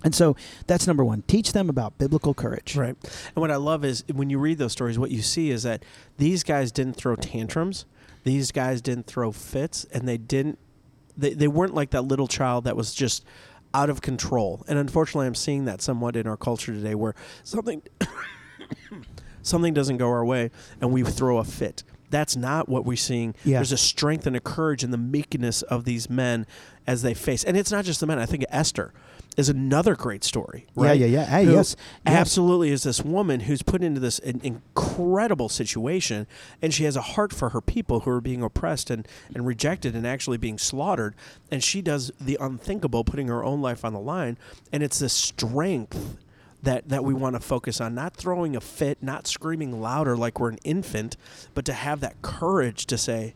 And 0.02 0.14
so 0.14 0.36
that's 0.66 0.86
number 0.86 1.04
one. 1.04 1.22
Teach 1.22 1.52
them 1.52 1.68
about 1.68 1.98
biblical 1.98 2.34
courage. 2.34 2.76
Right. 2.76 2.96
And 2.98 3.36
what 3.36 3.50
I 3.50 3.56
love 3.56 3.84
is 3.84 4.04
when 4.12 4.30
you 4.30 4.38
read 4.38 4.58
those 4.58 4.72
stories, 4.72 4.98
what 4.98 5.10
you 5.10 5.22
see 5.22 5.50
is 5.50 5.62
that 5.62 5.84
these 6.18 6.42
guys 6.42 6.72
didn't 6.72 6.94
throw 6.94 7.16
tantrums. 7.16 7.84
These 8.24 8.52
guys 8.52 8.80
didn't 8.82 9.06
throw 9.06 9.32
fits 9.32 9.86
and 9.92 10.06
they 10.06 10.18
didn't 10.18 10.58
they, 11.20 11.34
they 11.34 11.48
weren't 11.48 11.74
like 11.74 11.90
that 11.90 12.02
little 12.02 12.26
child 12.26 12.64
that 12.64 12.76
was 12.76 12.94
just 12.94 13.24
out 13.72 13.90
of 13.90 14.00
control. 14.00 14.64
And 14.68 14.78
unfortunately 14.78 15.26
I'm 15.26 15.34
seeing 15.34 15.66
that 15.66 15.80
somewhat 15.80 16.16
in 16.16 16.26
our 16.26 16.36
culture 16.36 16.72
today 16.72 16.94
where 16.94 17.14
something 17.44 17.82
something 19.42 19.74
doesn't 19.74 19.98
go 19.98 20.08
our 20.08 20.24
way 20.24 20.50
and 20.80 20.92
we 20.92 21.02
throw 21.04 21.38
a 21.38 21.44
fit. 21.44 21.84
That's 22.10 22.34
not 22.34 22.68
what 22.68 22.84
we're 22.84 22.96
seeing. 22.96 23.34
Yeah. 23.44 23.58
There's 23.58 23.70
a 23.70 23.76
strength 23.76 24.26
and 24.26 24.34
a 24.34 24.40
courage 24.40 24.82
and 24.82 24.92
the 24.92 24.98
meekness 24.98 25.62
of 25.62 25.84
these 25.84 26.10
men 26.10 26.46
as 26.86 27.02
they 27.02 27.14
face. 27.14 27.44
And 27.44 27.56
it's 27.56 27.70
not 27.70 27.84
just 27.84 28.00
the 28.00 28.06
men. 28.06 28.18
I 28.18 28.26
think 28.26 28.44
Esther 28.48 28.92
is 29.36 29.48
another 29.48 29.94
great 29.94 30.24
story. 30.24 30.66
Yeah, 30.76 30.82
Right? 30.84 31.00
yeah, 31.00 31.06
yeah. 31.06 31.24
Hey, 31.24 31.44
Who 31.44 31.52
yes, 31.52 31.76
yes. 32.04 32.14
Absolutely 32.14 32.70
is 32.70 32.82
this 32.82 33.02
woman 33.02 33.40
who's 33.40 33.62
put 33.62 33.82
into 33.82 34.00
this 34.00 34.18
in- 34.18 34.40
incredible 34.42 35.48
situation 35.48 36.26
and 36.60 36.74
she 36.74 36.84
has 36.84 36.96
a 36.96 37.00
heart 37.02 37.32
for 37.32 37.50
her 37.50 37.60
people 37.60 38.00
who 38.00 38.10
are 38.10 38.20
being 38.20 38.42
oppressed 38.42 38.90
and, 38.90 39.06
and 39.34 39.46
rejected 39.46 39.94
and 39.94 40.06
actually 40.06 40.36
being 40.36 40.58
slaughtered. 40.58 41.14
And 41.50 41.62
she 41.62 41.80
does 41.80 42.10
the 42.20 42.36
unthinkable, 42.40 43.04
putting 43.04 43.28
her 43.28 43.44
own 43.44 43.60
life 43.62 43.84
on 43.84 43.92
the 43.92 44.00
line. 44.00 44.36
And 44.72 44.82
it's 44.82 44.98
this 44.98 45.12
strength 45.12 46.16
that, 46.62 46.88
that 46.88 47.04
we 47.04 47.14
want 47.14 47.36
to 47.36 47.40
focus 47.40 47.80
on, 47.80 47.94
not 47.94 48.14
throwing 48.14 48.54
a 48.56 48.60
fit, 48.60 48.98
not 49.02 49.26
screaming 49.26 49.80
louder 49.80 50.16
like 50.16 50.38
we're 50.38 50.50
an 50.50 50.58
infant, 50.64 51.16
but 51.54 51.64
to 51.64 51.72
have 51.72 52.00
that 52.00 52.20
courage 52.20 52.84
to 52.86 52.98
say, 52.98 53.34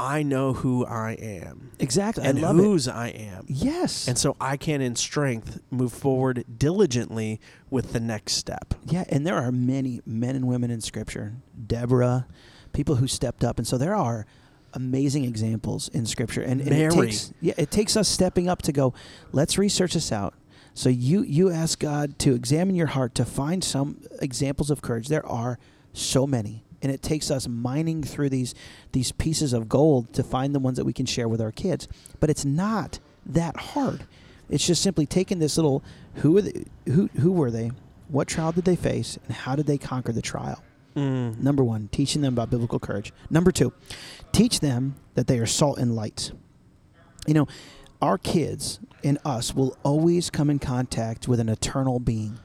I 0.00 0.22
know 0.22 0.52
who 0.54 0.84
I 0.86 1.12
am 1.12 1.70
Exactly. 1.78 2.24
and 2.24 2.38
I 2.38 2.42
love 2.42 2.58
it. 2.58 2.62
whose 2.62 2.88
I 2.88 3.08
am. 3.08 3.44
Yes. 3.48 4.08
And 4.08 4.16
so 4.18 4.36
I 4.40 4.56
can, 4.56 4.80
in 4.80 4.96
strength, 4.96 5.60
move 5.70 5.92
forward 5.92 6.44
diligently 6.58 7.40
with 7.70 7.92
the 7.92 8.00
next 8.00 8.32
step. 8.34 8.74
Yeah, 8.86 9.04
and 9.08 9.26
there 9.26 9.36
are 9.36 9.52
many 9.52 10.00
men 10.06 10.36
and 10.36 10.46
women 10.48 10.70
in 10.70 10.80
Scripture. 10.80 11.34
Deborah, 11.66 12.26
people 12.72 12.96
who 12.96 13.06
stepped 13.06 13.44
up, 13.44 13.58
and 13.58 13.66
so 13.66 13.76
there 13.78 13.94
are 13.94 14.26
amazing 14.72 15.24
examples 15.24 15.88
in 15.88 16.06
Scripture. 16.06 16.42
And, 16.42 16.60
and 16.60 16.72
it 16.72 16.90
takes 16.92 17.32
yeah, 17.40 17.54
it 17.56 17.70
takes 17.70 17.96
us 17.96 18.08
stepping 18.08 18.48
up 18.48 18.62
to 18.62 18.72
go. 18.72 18.94
Let's 19.32 19.58
research 19.58 19.94
this 19.94 20.12
out. 20.12 20.34
So 20.74 20.88
you 20.88 21.22
you 21.22 21.50
ask 21.50 21.78
God 21.80 22.18
to 22.20 22.34
examine 22.34 22.76
your 22.76 22.86
heart 22.86 23.14
to 23.16 23.24
find 23.24 23.62
some 23.64 24.00
examples 24.22 24.70
of 24.70 24.80
courage. 24.82 25.08
There 25.08 25.26
are 25.26 25.58
so 25.92 26.26
many, 26.26 26.64
and 26.82 26.90
it 26.90 27.02
takes 27.02 27.30
us 27.30 27.46
mining 27.46 28.02
through 28.02 28.30
these 28.30 28.54
these 28.92 29.12
pieces 29.12 29.52
of 29.52 29.68
gold 29.68 30.12
to 30.14 30.22
find 30.22 30.54
the 30.54 30.58
ones 30.58 30.76
that 30.76 30.84
we 30.84 30.92
can 30.92 31.06
share 31.06 31.28
with 31.28 31.40
our 31.40 31.52
kids. 31.52 31.88
But 32.18 32.30
it's 32.30 32.44
not 32.44 32.98
that 33.26 33.56
hard. 33.56 34.06
It's 34.48 34.66
just 34.66 34.82
simply 34.82 35.06
taking 35.06 35.38
this 35.38 35.56
little 35.56 35.84
who 36.16 36.36
are 36.38 36.42
they, 36.42 36.64
who 36.86 37.08
who 37.20 37.32
were 37.32 37.50
they, 37.50 37.70
what 38.08 38.28
trial 38.28 38.52
did 38.52 38.64
they 38.64 38.76
face, 38.76 39.18
and 39.26 39.34
how 39.34 39.54
did 39.54 39.66
they 39.66 39.78
conquer 39.78 40.12
the 40.12 40.22
trial. 40.22 40.62
Mm. 40.96 41.38
Number 41.38 41.62
one, 41.62 41.88
teaching 41.92 42.22
them 42.22 42.34
about 42.34 42.50
biblical 42.50 42.80
courage. 42.80 43.12
Number 43.30 43.52
two, 43.52 43.72
teach 44.32 44.60
them 44.60 44.96
that 45.14 45.28
they 45.28 45.38
are 45.38 45.46
salt 45.46 45.78
and 45.78 45.94
light. 45.94 46.32
You 47.26 47.34
know, 47.34 47.48
our 48.02 48.18
kids 48.18 48.80
and 49.04 49.18
us 49.24 49.54
will 49.54 49.76
always 49.82 50.30
come 50.30 50.50
in 50.50 50.58
contact 50.58 51.28
with 51.28 51.38
an 51.38 51.48
eternal 51.48 52.00
being. 52.00 52.38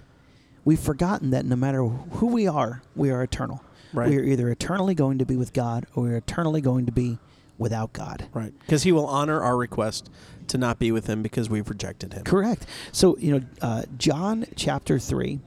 We've 0.63 0.79
forgotten 0.79 1.31
that 1.31 1.45
no 1.45 1.55
matter 1.55 1.85
who 1.85 2.27
we 2.27 2.47
are, 2.47 2.81
we 2.95 3.09
are 3.09 3.23
eternal. 3.23 3.63
Right. 3.95 4.09
We 4.09 4.17
are 4.17 4.23
either 4.23 4.49
eternally 4.49 4.95
going 4.95 5.19
to 5.19 5.25
be 5.25 5.35
with 5.35 5.53
God 5.53 5.85
or 5.95 6.03
we're 6.03 6.17
eternally 6.17 6.61
going 6.61 6.85
to 6.85 6.91
be 6.91 7.17
without 7.57 7.93
God. 7.93 8.27
Right. 8.33 8.53
Because 8.59 8.83
he 8.83 8.91
will 8.91 9.07
honor 9.07 9.41
our 9.41 9.57
request 9.57 10.09
to 10.47 10.57
not 10.57 10.77
be 10.79 10.91
with 10.91 11.07
him 11.07 11.23
because 11.23 11.49
we've 11.49 11.69
rejected 11.69 12.13
him. 12.13 12.23
Correct. 12.23 12.65
So 12.91 13.17
you 13.17 13.39
know, 13.39 13.45
uh, 13.61 13.83
John 13.97 14.45
chapter 14.55 14.99
three. 14.99 15.39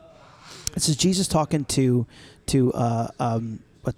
This 0.74 0.88
is 0.88 0.96
Jesus 0.96 1.28
talking 1.28 1.64
to 1.66 2.06
to 2.46 2.72
uh, 2.72 3.08
um, 3.18 3.60
what 3.82 3.94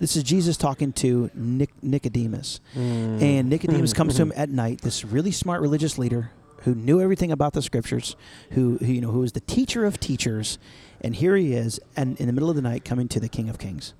This 0.00 0.16
is 0.16 0.22
Jesus 0.22 0.56
talking 0.56 0.92
to 0.94 1.30
Nic- 1.34 1.82
Nicodemus. 1.82 2.60
And 2.74 3.48
Nicodemus 3.48 3.92
comes 3.92 4.16
to 4.16 4.22
him 4.22 4.32
at 4.36 4.48
night, 4.48 4.80
this 4.82 5.04
really 5.04 5.32
smart 5.32 5.60
religious 5.60 5.98
leader 5.98 6.30
who 6.62 6.74
knew 6.74 7.00
everything 7.00 7.30
about 7.32 7.52
the 7.52 7.62
scriptures, 7.62 8.16
who, 8.52 8.78
who 8.78 8.86
you 8.86 9.00
know, 9.00 9.10
who 9.10 9.20
was 9.20 9.32
the 9.32 9.40
teacher 9.40 9.84
of 9.84 10.00
teachers, 10.00 10.58
and 11.02 11.16
here 11.16 11.36
he 11.36 11.52
is, 11.52 11.80
and 11.96 12.18
in 12.20 12.26
the 12.26 12.32
middle 12.32 12.50
of 12.50 12.56
the 12.56 12.62
night, 12.62 12.84
coming 12.84 13.08
to 13.08 13.20
the 13.20 13.28
King 13.28 13.48
of 13.48 13.58
Kings, 13.58 13.94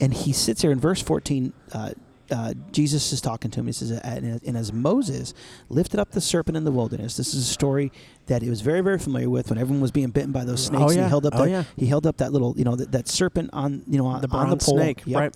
and 0.00 0.12
he 0.14 0.32
sits 0.32 0.62
there 0.62 0.70
in 0.72 0.80
verse 0.80 1.02
fourteen. 1.02 1.52
Uh, 1.72 1.90
uh, 2.30 2.54
Jesus 2.72 3.12
is 3.12 3.20
talking 3.20 3.50
to 3.50 3.60
him. 3.60 3.66
He 3.66 3.72
says, 3.72 3.90
and 3.90 4.56
as 4.56 4.72
Moses 4.72 5.34
lifted 5.68 6.00
up 6.00 6.12
the 6.12 6.22
serpent 6.22 6.56
in 6.56 6.64
the 6.64 6.72
wilderness, 6.72 7.18
this 7.18 7.34
is 7.34 7.42
a 7.48 7.52
story 7.52 7.92
that 8.26 8.40
he 8.40 8.48
was 8.48 8.62
very, 8.62 8.80
very 8.80 8.98
familiar 8.98 9.28
with 9.28 9.50
when 9.50 9.58
everyone 9.58 9.82
was 9.82 9.90
being 9.90 10.08
bitten 10.08 10.32
by 10.32 10.42
those 10.42 10.64
snakes. 10.64 10.82
Oh, 10.82 10.86
and 10.88 10.96
yeah. 10.96 11.02
he 11.04 11.08
held 11.10 11.26
up 11.26 11.34
Oh, 11.36 11.44
that 11.44 11.50
yeah. 11.50 11.64
he 11.76 11.84
held 11.86 12.06
up 12.06 12.16
that 12.16 12.32
little, 12.32 12.54
you 12.56 12.64
know, 12.64 12.76
that, 12.76 12.92
that 12.92 13.08
serpent 13.08 13.50
on, 13.52 13.82
you 13.86 13.98
know, 13.98 14.06
on 14.06 14.22
The 14.22 14.28
on 14.28 14.48
the 14.48 14.56
bronze 14.56 14.64
pole. 14.64 14.78
snake, 14.78 15.02
Yep. 15.04 15.20
right. 15.20 15.34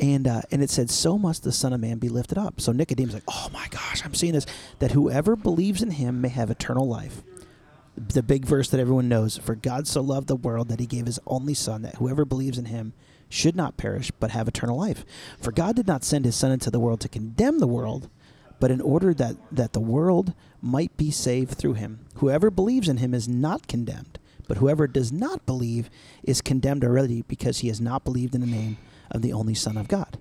And 0.00 0.26
uh, 0.26 0.40
and 0.50 0.62
it 0.62 0.70
said, 0.70 0.90
"So 0.90 1.18
must 1.18 1.44
the 1.44 1.52
Son 1.52 1.72
of 1.74 1.80
Man 1.80 1.98
be 1.98 2.08
lifted 2.08 2.38
up." 2.38 2.58
So 2.60 2.72
Nicodemus 2.72 3.14
like, 3.14 3.22
"Oh 3.28 3.48
my 3.52 3.68
gosh, 3.70 4.02
I'm 4.04 4.14
seeing 4.14 4.32
this. 4.32 4.46
That 4.80 4.90
whoever 4.92 5.36
believes 5.36 5.82
in 5.82 5.90
Him 5.92 6.20
may 6.22 6.30
have 6.30 6.50
eternal 6.50 6.88
life." 6.88 7.22
The 7.96 8.22
big 8.22 8.44
verse 8.44 8.68
that 8.70 8.80
everyone 8.80 9.08
knows: 9.08 9.36
"For 9.36 9.54
God 9.54 9.86
so 9.86 10.00
loved 10.00 10.28
the 10.28 10.36
world 10.36 10.68
that 10.68 10.80
He 10.80 10.86
gave 10.86 11.06
His 11.06 11.20
only 11.26 11.54
Son, 11.54 11.82
that 11.82 11.96
whoever 11.96 12.24
believes 12.24 12.58
in 12.58 12.66
Him 12.66 12.92
should 13.28 13.56
not 13.56 13.76
perish 13.76 14.10
but 14.18 14.30
have 14.32 14.48
eternal 14.48 14.78
life. 14.78 15.04
For 15.38 15.52
God 15.52 15.76
did 15.76 15.86
not 15.86 16.04
send 16.04 16.24
His 16.24 16.36
Son 16.36 16.50
into 16.52 16.70
the 16.70 16.80
world 16.80 17.00
to 17.00 17.08
condemn 17.08 17.58
the 17.58 17.66
world, 17.66 18.08
but 18.60 18.70
in 18.70 18.80
order 18.80 19.14
that 19.14 19.36
that 19.52 19.72
the 19.72 19.80
world 19.80 20.34
might 20.60 20.96
be 20.96 21.10
saved 21.10 21.54
through 21.54 21.74
Him. 21.74 22.00
Whoever 22.16 22.50
believes 22.50 22.88
in 22.88 22.96
Him 22.98 23.14
is 23.14 23.28
not 23.28 23.68
condemned." 23.68 24.18
But 24.46 24.58
whoever 24.58 24.86
does 24.86 25.10
not 25.10 25.46
believe 25.46 25.88
is 26.22 26.42
condemned 26.42 26.84
already 26.84 27.22
because 27.22 27.60
he 27.60 27.68
has 27.68 27.80
not 27.80 28.04
believed 28.04 28.34
in 28.34 28.42
the 28.42 28.46
name 28.46 28.76
of 29.10 29.22
the 29.22 29.32
only 29.32 29.54
Son 29.54 29.78
of 29.78 29.88
God. 29.88 30.18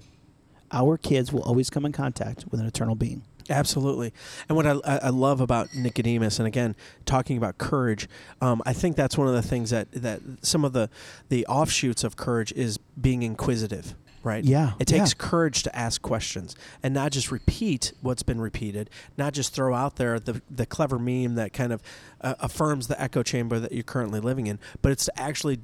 Our 0.72 0.98
kids 0.98 1.34
will 1.34 1.44
always 1.44 1.70
come 1.70 1.86
in 1.86 1.92
contact 1.92 2.46
with 2.50 2.62
an 2.62 2.65
eternal 2.65 2.96
being. 2.96 3.24
Absolutely. 3.50 4.13
And 4.47 4.55
what 4.55 4.65
I, 4.65 4.79
I 4.85 5.09
love 5.09 5.41
about 5.41 5.75
Nicodemus, 5.75 6.39
and 6.39 6.47
again, 6.47 6.75
talking 7.05 7.38
about 7.38 7.57
courage, 7.57 8.07
um, 8.41 8.62
I 8.65 8.73
think 8.73 8.95
that's 8.95 9.17
one 9.17 9.27
of 9.27 9.33
the 9.33 9.41
things 9.41 9.69
that, 9.71 9.91
that 9.91 10.21
some 10.41 10.63
of 10.65 10.73
the, 10.73 10.89
the 11.29 11.45
offshoots 11.47 12.03
of 12.03 12.15
courage 12.15 12.51
is 12.53 12.77
being 13.00 13.23
inquisitive, 13.23 13.95
right? 14.23 14.43
Yeah, 14.43 14.73
It 14.79 14.85
takes 14.85 15.12
yeah. 15.12 15.17
courage 15.17 15.63
to 15.63 15.75
ask 15.75 16.01
questions 16.01 16.55
and 16.81 16.93
not 16.93 17.12
just 17.12 17.31
repeat 17.31 17.93
what's 18.01 18.23
been 18.23 18.39
repeated, 18.39 18.89
not 19.17 19.33
just 19.33 19.53
throw 19.53 19.73
out 19.73 19.97
there 19.97 20.19
the, 20.19 20.41
the 20.50 20.65
clever 20.65 20.97
meme 20.97 21.35
that 21.35 21.53
kind 21.53 21.73
of 21.73 21.81
uh, 22.21 22.35
affirms 22.39 22.88
the 22.88 23.01
echo 23.01 23.23
chamber 23.23 23.59
that 23.59 23.71
you're 23.71 23.83
currently 23.83 24.19
living 24.19 24.47
in, 24.47 24.59
but 24.81 24.91
it's 24.91 25.05
to 25.05 25.19
actually 25.19 25.59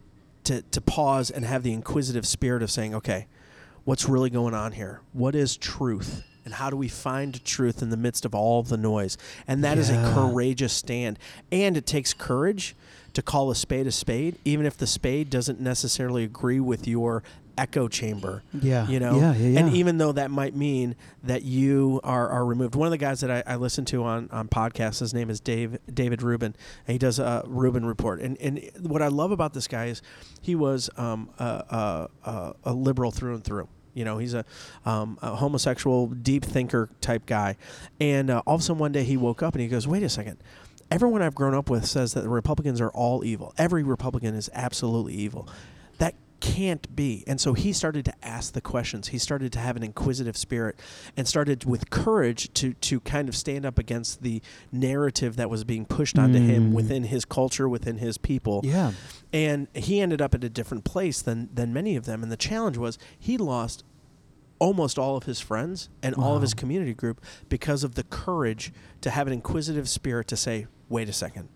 to, 0.45 0.61
to 0.63 0.81
pause 0.81 1.29
and 1.29 1.45
have 1.45 1.63
the 1.63 1.73
inquisitive 1.73 2.25
spirit 2.25 2.63
of 2.63 2.71
saying, 2.71 2.95
okay, 2.95 3.27
what's 3.83 4.07
really 4.07 4.29
going 4.29 4.53
on 4.53 4.71
here? 4.71 5.01
What 5.13 5.35
is 5.35 5.57
truth? 5.57 6.23
And 6.49 6.55
how 6.55 6.71
do 6.71 6.75
we 6.75 6.87
find 6.87 7.45
truth 7.45 7.83
in 7.83 7.91
the 7.91 7.97
midst 7.97 8.25
of 8.25 8.33
all 8.33 8.63
the 8.63 8.75
noise? 8.75 9.17
And 9.47 9.63
that 9.63 9.77
is 9.77 9.91
Yeah. 9.91 10.09
a 10.09 10.13
courageous 10.15 10.73
stand. 10.73 11.19
And 11.51 11.77
it 11.77 11.85
takes 11.85 12.11
courage 12.11 12.75
to 13.13 13.21
call 13.21 13.51
a 13.51 13.55
spade 13.55 13.85
a 13.85 13.91
spade, 13.91 14.39
even 14.45 14.65
if 14.65 14.75
the 14.75 14.87
spade 14.87 15.29
doesn't 15.29 15.59
necessarily 15.59 16.23
agree 16.23 16.59
with 16.59 16.87
your 16.87 17.21
echo 17.55 17.87
chamber. 17.87 18.41
Yeah. 18.53 18.87
You 18.87 18.99
know? 18.99 19.19
Yeah, 19.19 19.35
yeah, 19.35 19.59
And 19.59 19.75
even 19.75 19.99
though 19.99 20.11
that 20.13 20.31
might 20.31 20.55
mean 20.55 20.95
that 21.23 21.43
you 21.43 21.99
are, 22.03 22.27
are 22.29 22.45
removed. 22.45 22.73
One 22.73 22.87
of 22.87 22.91
the 22.91 22.97
guys 22.97 23.19
that 23.19 23.29
I, 23.29 23.43
I 23.45 23.55
listen 23.57 23.85
to 23.85 24.03
on, 24.03 24.27
on 24.31 24.47
podcasts, 24.47 24.99
his 25.01 25.13
name 25.13 25.29
is 25.29 25.39
Dave 25.39 25.77
David 25.93 26.23
Rubin, 26.23 26.55
and 26.87 26.93
he 26.93 26.97
does 26.97 27.19
a 27.19 27.43
Rubin 27.45 27.85
report. 27.85 28.21
And 28.21 28.37
and 28.41 28.59
what 28.81 29.01
I 29.03 29.07
love 29.09 29.31
about 29.31 29.53
this 29.53 29.67
guy 29.67 29.85
is 29.85 30.01
he 30.41 30.55
was 30.55 30.89
um, 30.97 31.29
a, 31.37 32.07
a, 32.25 32.53
a 32.63 32.73
liberal 32.73 33.11
through 33.11 33.35
and 33.35 33.43
through. 33.43 33.67
You 33.99 34.05
know, 34.05 34.17
he's 34.17 34.33
a, 34.33 34.45
um, 34.85 35.19
a 35.21 35.35
homosexual, 35.35 36.07
deep 36.07 36.45
thinker 36.45 36.89
type 37.01 37.25
guy. 37.25 37.57
And 37.99 38.29
uh, 38.29 38.41
all 38.47 38.55
of 38.55 38.61
a 38.61 38.63
sudden 38.63 38.79
one 38.79 38.93
day 38.93 39.03
he 39.03 39.17
woke 39.17 39.43
up 39.43 39.53
and 39.55 39.61
he 39.61 39.67
goes, 39.67 39.87
wait 39.87 40.03
a 40.03 40.09
second. 40.09 40.37
Everyone 40.89 41.21
I've 41.21 41.35
grown 41.35 41.53
up 41.53 41.69
with 41.69 41.85
says 41.85 42.13
that 42.13 42.21
the 42.21 42.29
Republicans 42.29 42.79
are 42.81 42.89
all 42.91 43.23
evil. 43.23 43.53
Every 43.57 43.83
Republican 43.83 44.33
is 44.35 44.49
absolutely 44.53 45.13
evil. 45.13 45.47
That 45.99 46.15
can't 46.39 46.95
be. 46.95 47.25
And 47.27 47.39
so 47.39 47.53
he 47.53 47.73
started 47.73 48.05
to 48.05 48.13
ask 48.25 48.53
the 48.53 48.61
questions. 48.61 49.09
He 49.09 49.17
started 49.17 49.51
to 49.53 49.59
have 49.59 49.75
an 49.75 49.83
inquisitive 49.83 50.37
spirit 50.37 50.79
and 51.17 51.27
started 51.27 51.65
with 51.65 51.89
courage 51.89 52.51
to 52.53 52.73
to 52.73 53.01
kind 53.01 53.27
of 53.27 53.35
stand 53.35 53.65
up 53.65 53.77
against 53.77 54.23
the 54.23 54.41
narrative 54.71 55.35
that 55.35 55.49
was 55.49 55.63
being 55.65 55.85
pushed 55.85 56.17
onto 56.17 56.39
him 56.39 56.71
Mm. 56.71 56.73
within 56.73 57.03
his 57.03 57.25
culture, 57.25 57.67
within 57.67 57.97
his 57.97 58.17
people 58.17 58.61
Yeah. 58.63 58.93
and 59.33 59.67
he 59.73 59.99
ended 59.99 60.21
up 60.21 60.33
at 60.33 60.43
a 60.45 60.49
different 60.49 60.85
place 60.85 61.21
than 61.21 61.49
than 61.53 61.73
many 61.73 61.95
of 61.97 62.05
them 62.05 62.23
and 62.23 62.31
the 62.31 62.37
challenge 62.37 62.77
was 62.77 62.97
he 63.19 63.37
lost 63.37 63.83
almost 64.59 64.99
all 64.99 65.17
of 65.17 65.23
his 65.23 65.39
friends 65.39 65.89
and 66.03 66.13
all 66.15 66.35
of 66.35 66.41
his 66.41 66.53
community 66.53 66.93
group 66.93 67.21
because 67.47 67.83
of 67.83 67.95
the 67.95 68.03
courage 68.03 68.71
to 69.01 69.09
have 69.09 69.25
an 69.25 69.33
inquisitive 69.33 69.89
spirit 69.89 70.27
to 70.27 70.37
say 70.37 70.67
wait 70.89 71.09
a 71.09 71.13
second 71.13 71.49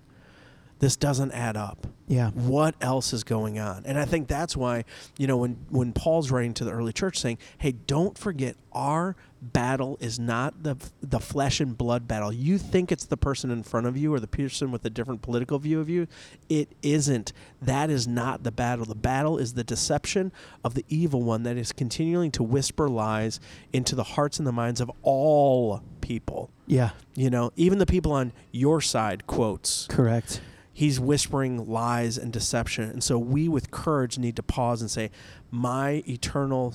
this 0.84 0.96
doesn't 0.98 1.32
add 1.32 1.56
up. 1.56 1.88
Yeah. 2.06 2.32
what 2.32 2.76
else 2.82 3.14
is 3.14 3.24
going 3.24 3.58
on? 3.60 3.86
And 3.86 3.98
i 3.98 4.04
think 4.04 4.28
that's 4.28 4.58
why 4.58 4.84
you 5.18 5.26
know 5.26 5.38
when 5.38 5.58
when 5.70 5.94
paul's 5.94 6.30
writing 6.30 6.54
to 6.56 6.66
the 6.66 6.72
early 6.72 6.92
church 6.92 7.18
saying 7.18 7.38
hey 7.58 7.72
don't 7.72 8.18
forget 8.18 8.58
our 8.74 9.16
battle 9.42 9.98
is 10.00 10.20
not 10.20 10.64
the 10.64 10.76
the 11.02 11.20
flesh 11.20 11.60
and 11.60 11.78
blood 11.78 12.08
battle. 12.08 12.32
You 12.32 12.58
think 12.58 12.92
it's 12.92 13.06
the 13.06 13.18
person 13.18 13.52
in 13.52 13.64
front 13.64 13.88
of 13.88 13.98
you 13.98 14.14
or 14.14 14.20
the 14.20 14.28
person 14.28 14.72
with 14.72 14.86
a 14.86 14.90
different 14.90 15.22
political 15.22 15.60
view 15.60 15.80
of 15.80 15.90
you. 15.90 16.08
It 16.50 16.70
isn't. 16.82 17.34
That 17.62 17.90
is 17.90 18.08
not 18.08 18.44
the 18.44 18.52
battle. 18.52 18.86
The 18.86 18.96
battle 18.96 19.38
is 19.38 19.54
the 19.54 19.64
deception 19.64 20.32
of 20.64 20.74
the 20.76 20.86
evil 20.88 21.22
one 21.24 21.44
that 21.44 21.58
is 21.58 21.72
continuing 21.72 22.32
to 22.32 22.44
whisper 22.44 22.90
lies 22.90 23.40
into 23.72 23.96
the 23.96 24.04
hearts 24.04 24.38
and 24.38 24.48
the 24.48 24.52
minds 24.52 24.82
of 24.82 24.92
all 25.02 25.82
people. 26.02 26.52
Yeah. 26.68 26.92
you 27.16 27.30
know 27.30 27.52
even 27.56 27.78
the 27.80 27.86
people 27.86 28.12
on 28.12 28.34
your 28.52 28.82
side 28.82 29.26
quotes. 29.28 29.88
Correct. 29.88 30.42
He's 30.74 31.00
whispering 31.00 31.68
lies 31.70 32.18
and 32.18 32.34
deception. 32.34 32.90
And 32.90 33.04
so 33.04 33.18
we, 33.20 33.48
with 33.48 33.72
courage, 33.72 34.18
need 34.18 34.36
to 34.38 34.44
pause 34.44 34.82
and 34.82 34.90
say, 34.90 35.12
My 35.52 36.04
eternal, 36.08 36.74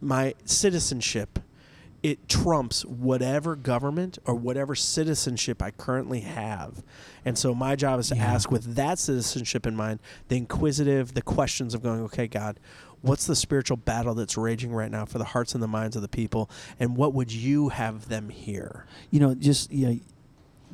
my 0.00 0.34
citizenship, 0.44 1.38
it 2.02 2.28
trumps 2.28 2.84
whatever 2.86 3.54
government 3.56 4.18
or 4.24 4.34
whatever 4.34 4.74
citizenship 4.74 5.60
I 5.62 5.70
currently 5.70 6.20
have. 6.20 6.82
And 7.26 7.36
so 7.36 7.54
my 7.54 7.76
job 7.76 8.00
is 8.00 8.08
to 8.08 8.16
Yeah. 8.16 8.32
ask, 8.32 8.50
with 8.50 8.74
that 8.76 8.98
citizenship 8.98 9.66
in 9.66 9.76
mind, 9.76 10.00
the 10.28 10.36
inquisitive, 10.38 11.12
the 11.14 11.20
questions 11.22 11.74
of 11.74 11.82
going, 11.82 12.00
Okay, 12.02 12.26
God, 12.26 12.58
what's 13.02 13.26
the 13.26 13.36
spiritual 13.36 13.76
battle 13.76 14.14
that's 14.14 14.36
raging 14.38 14.72
right 14.72 14.90
now 14.90 15.04
for 15.04 15.18
the 15.18 15.24
hearts 15.24 15.52
and 15.54 15.62
the 15.62 15.68
minds 15.68 15.94
of 15.96 16.00
the 16.02 16.08
people? 16.08 16.50
And 16.78 16.96
what 16.96 17.12
would 17.14 17.32
you 17.32 17.68
have 17.70 18.08
them 18.08 18.30
hear? 18.30 18.86
You 19.10 19.20
know, 19.20 19.34
just 19.34 19.70
you 19.70 19.86
know, 19.88 19.98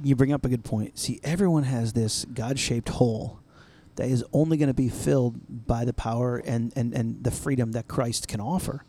you 0.03 0.17
bring 0.17 0.33
up 0.33 0.45
a 0.45 0.49
good 0.49 0.65
point. 0.65 0.99
See, 0.99 1.21
everyone 1.25 1.65
has 1.65 1.93
this 1.93 2.25
God-shaped 2.27 2.89
hole 2.91 3.41
that 3.97 4.09
is 4.09 4.25
only 4.33 4.57
going 4.57 4.69
to 4.69 4.75
be 4.75 4.89
filled 4.89 5.67
by 5.67 5.85
the 5.85 5.93
power 5.93 6.37
and, 6.39 6.73
and, 6.77 6.95
and 6.95 7.23
the 7.25 7.31
freedom 7.31 7.73
that 7.73 7.89
Christ 7.89 8.29
can 8.29 8.41
offer. 8.41 8.85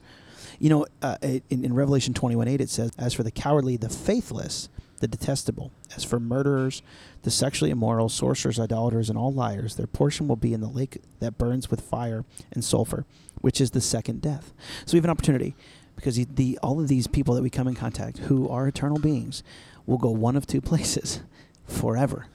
You 0.60 0.70
know, 0.70 0.86
uh, 1.02 1.18
in, 1.22 1.64
in 1.64 1.74
Revelation 1.74 2.14
21 2.14 2.48
8, 2.48 2.62
it 2.62 2.70
says, 2.70 2.92
As 2.98 3.14
for 3.14 3.24
the 3.24 3.32
cowardly, 3.32 3.78
the 3.78 3.90
faithless, 3.90 4.70
the 5.00 5.08
detestable, 5.08 5.72
as 5.96 6.04
for 6.04 6.20
murderers, 6.20 6.82
the 7.22 7.32
sexually 7.32 7.72
immoral, 7.72 8.10
sorcerers, 8.10 8.60
idolaters, 8.60 9.10
and 9.10 9.18
all 9.18 9.32
liars, 9.32 9.76
their 9.76 9.88
portion 9.88 10.28
will 10.28 10.36
be 10.36 10.54
in 10.54 10.62
the 10.62 10.68
lake 10.68 10.98
that 11.20 11.38
burns 11.38 11.70
with 11.70 11.82
fire 11.82 12.26
and 12.52 12.64
sulfur, 12.64 13.06
which 13.42 13.62
is 13.62 13.72
the 13.72 13.82
second 13.82 14.22
death. 14.22 14.54
So 14.86 14.94
we 14.94 14.98
have 14.98 15.06
an 15.06 15.12
opportunity 15.12 15.56
because 15.96 16.16
the 16.26 16.58
all 16.64 16.80
of 16.80 16.88
these 16.88 17.08
people 17.08 17.36
that 17.36 17.44
we 17.44 17.50
come 17.50 17.68
in 17.68 17.76
contact 17.76 18.20
who 18.20 18.50
are 18.50 18.68
eternal 18.68 19.00
beings 19.00 19.44
will 19.88 19.98
go 19.98 20.12
one 20.12 20.36
of 20.36 20.46
two 20.46 20.62
places 20.72 21.22
forever. 21.66 22.28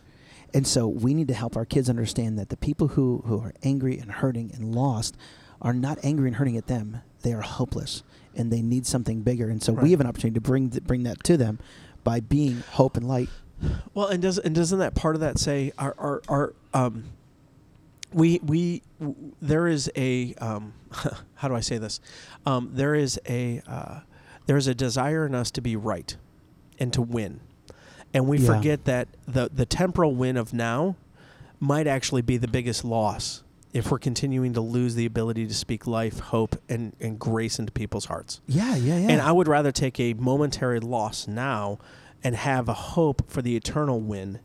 And 0.55 0.67
so 0.67 0.87
we 0.89 1.15
need 1.15 1.29
to 1.29 1.35
help 1.35 1.57
our 1.57 1.65
kids 1.65 1.89
understand 1.89 2.39
that 2.39 2.49
the 2.51 2.57
people 2.57 2.89
who, 2.89 3.23
who 3.27 3.39
are 3.41 3.55
angry 3.63 3.99
and 3.99 4.11
hurting 4.11 4.51
and 4.55 4.75
lost 4.75 5.17
are 5.63 5.73
not 5.73 5.99
angry 6.03 6.29
and 6.29 6.37
hurting 6.37 6.57
at 6.57 6.67
them. 6.67 6.99
They 7.23 7.33
are 7.33 7.41
hopeless 7.41 8.03
and 8.35 8.53
they 8.53 8.61
need 8.61 8.87
something 8.87 9.23
bigger. 9.23 9.49
And 9.49 9.63
so 9.63 9.73
Right. 9.73 9.85
we 9.85 9.91
have 9.93 10.01
an 10.01 10.07
opportunity 10.07 10.35
to 10.35 10.41
bring 10.41 10.71
th- 10.71 10.85
bring 10.85 11.05
that 11.05 11.23
to 11.25 11.37
them 11.37 11.59
by 12.05 12.21
being 12.21 12.65
hope 12.73 12.97
and 12.97 13.07
light. 13.07 13.29
Well, 13.95 14.09
and 14.09 14.21
does 14.21 14.39
and 14.39 14.55
doesn't 14.55 14.79
that 14.81 14.95
part 14.95 15.15
of 15.15 15.21
that 15.21 15.39
say 15.39 15.71
our 15.79 15.95
our, 15.99 16.23
our 16.29 16.55
um 16.75 17.05
we 18.13 18.41
we 18.45 18.83
w- 19.01 19.33
there 19.41 19.69
is 19.69 19.91
a 19.97 20.35
um 20.35 20.73
how 21.37 21.49
do 21.49 21.55
I 21.55 21.61
say 21.61 21.79
this 21.79 22.01
um 22.45 22.71
there 22.75 22.95
is 22.95 23.21
a 23.29 23.63
uh, 23.67 24.01
there 24.47 24.57
is 24.57 24.67
a 24.67 24.75
desire 24.75 25.25
in 25.25 25.35
us 25.35 25.51
to 25.53 25.61
be 25.63 25.77
right 25.77 26.17
and 26.79 26.93
to 26.93 27.03
win, 27.03 27.41
and 28.15 28.27
we 28.29 28.39
Yeah. 28.39 28.47
forget 28.57 28.85
that 28.85 29.09
the 29.27 29.51
the 29.55 29.67
temporal 29.67 30.15
win 30.15 30.37
of 30.37 30.53
now 30.53 30.97
might 31.61 31.87
actually 31.87 32.23
be 32.23 32.37
the 32.37 32.49
biggest 32.49 32.85
loss 32.85 33.43
if 33.73 33.91
we're 33.91 33.99
continuing 33.99 34.53
to 34.53 34.61
lose 34.61 34.95
the 34.97 35.07
ability 35.07 35.47
to 35.47 35.55
speak 35.55 35.87
life, 35.87 36.19
hope, 36.19 36.57
and, 36.69 36.95
and 37.01 37.19
grace 37.19 37.59
into 37.59 37.73
people's 37.73 38.05
hearts. 38.07 38.41
Yeah, 38.47 38.77
yeah, 38.77 38.99
yeah. 38.99 39.09
And 39.11 39.21
I 39.23 39.33
would 39.33 39.49
rather 39.49 39.73
take 39.73 39.99
a 39.99 40.13
momentary 40.15 40.79
loss 40.81 41.27
now 41.27 41.79
and 42.23 42.37
have 42.37 42.69
a 42.69 42.75
hope 42.75 43.31
for 43.31 43.41
the 43.41 43.57
eternal 43.57 43.99
win 44.01 44.41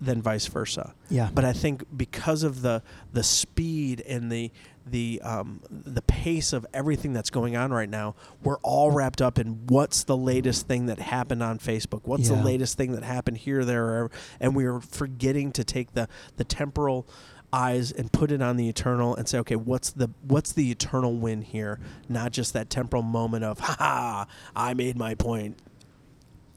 than 0.00 0.22
vice 0.22 0.46
versa. 0.46 0.94
yeah. 1.10 1.28
But 1.34 1.44
I 1.44 1.52
think 1.52 1.84
because 1.96 2.42
of 2.44 2.62
the 2.62 2.82
the 3.12 3.22
speed 3.24 4.00
and 4.08 4.30
the 4.30 4.50
the 4.90 5.20
um, 5.22 5.60
the 5.70 6.02
pace 6.02 6.52
of 6.52 6.66
everything 6.74 7.12
that's 7.12 7.30
going 7.30 7.56
on 7.56 7.72
right 7.72 7.88
now, 7.88 8.14
we're 8.42 8.58
all 8.58 8.90
wrapped 8.90 9.20
up 9.22 9.38
in 9.38 9.66
what's 9.68 10.04
the 10.04 10.16
latest 10.16 10.66
thing 10.66 10.86
that 10.86 10.98
happened 10.98 11.42
on 11.42 11.58
Facebook, 11.58 12.00
what's 12.04 12.28
Yeah. 12.28 12.36
the 12.36 12.42
latest 12.42 12.76
thing 12.76 12.92
that 12.92 13.02
happened 13.02 13.38
here, 13.38 13.64
there, 13.64 14.10
and 14.40 14.54
we 14.56 14.64
are 14.64 14.80
forgetting 14.80 15.52
to 15.52 15.64
take 15.64 15.92
the 15.92 16.08
the 16.36 16.44
temporal 16.44 17.06
eyes 17.50 17.90
and 17.90 18.12
put 18.12 18.30
it 18.30 18.42
on 18.42 18.56
the 18.58 18.68
eternal 18.68 19.16
and 19.16 19.26
say, 19.26 19.38
okay, 19.38 19.56
what's 19.56 19.90
the 19.90 20.10
what's 20.22 20.52
the 20.52 20.70
eternal 20.70 21.14
win 21.16 21.40
here? 21.42 21.80
Not 22.08 22.32
just 22.32 22.52
that 22.52 22.68
temporal 22.68 23.02
moment 23.02 23.44
of, 23.44 23.58
ha 23.60 23.76
ha, 23.78 24.26
I 24.54 24.74
made 24.74 24.96
my 24.96 25.14
point. 25.14 25.58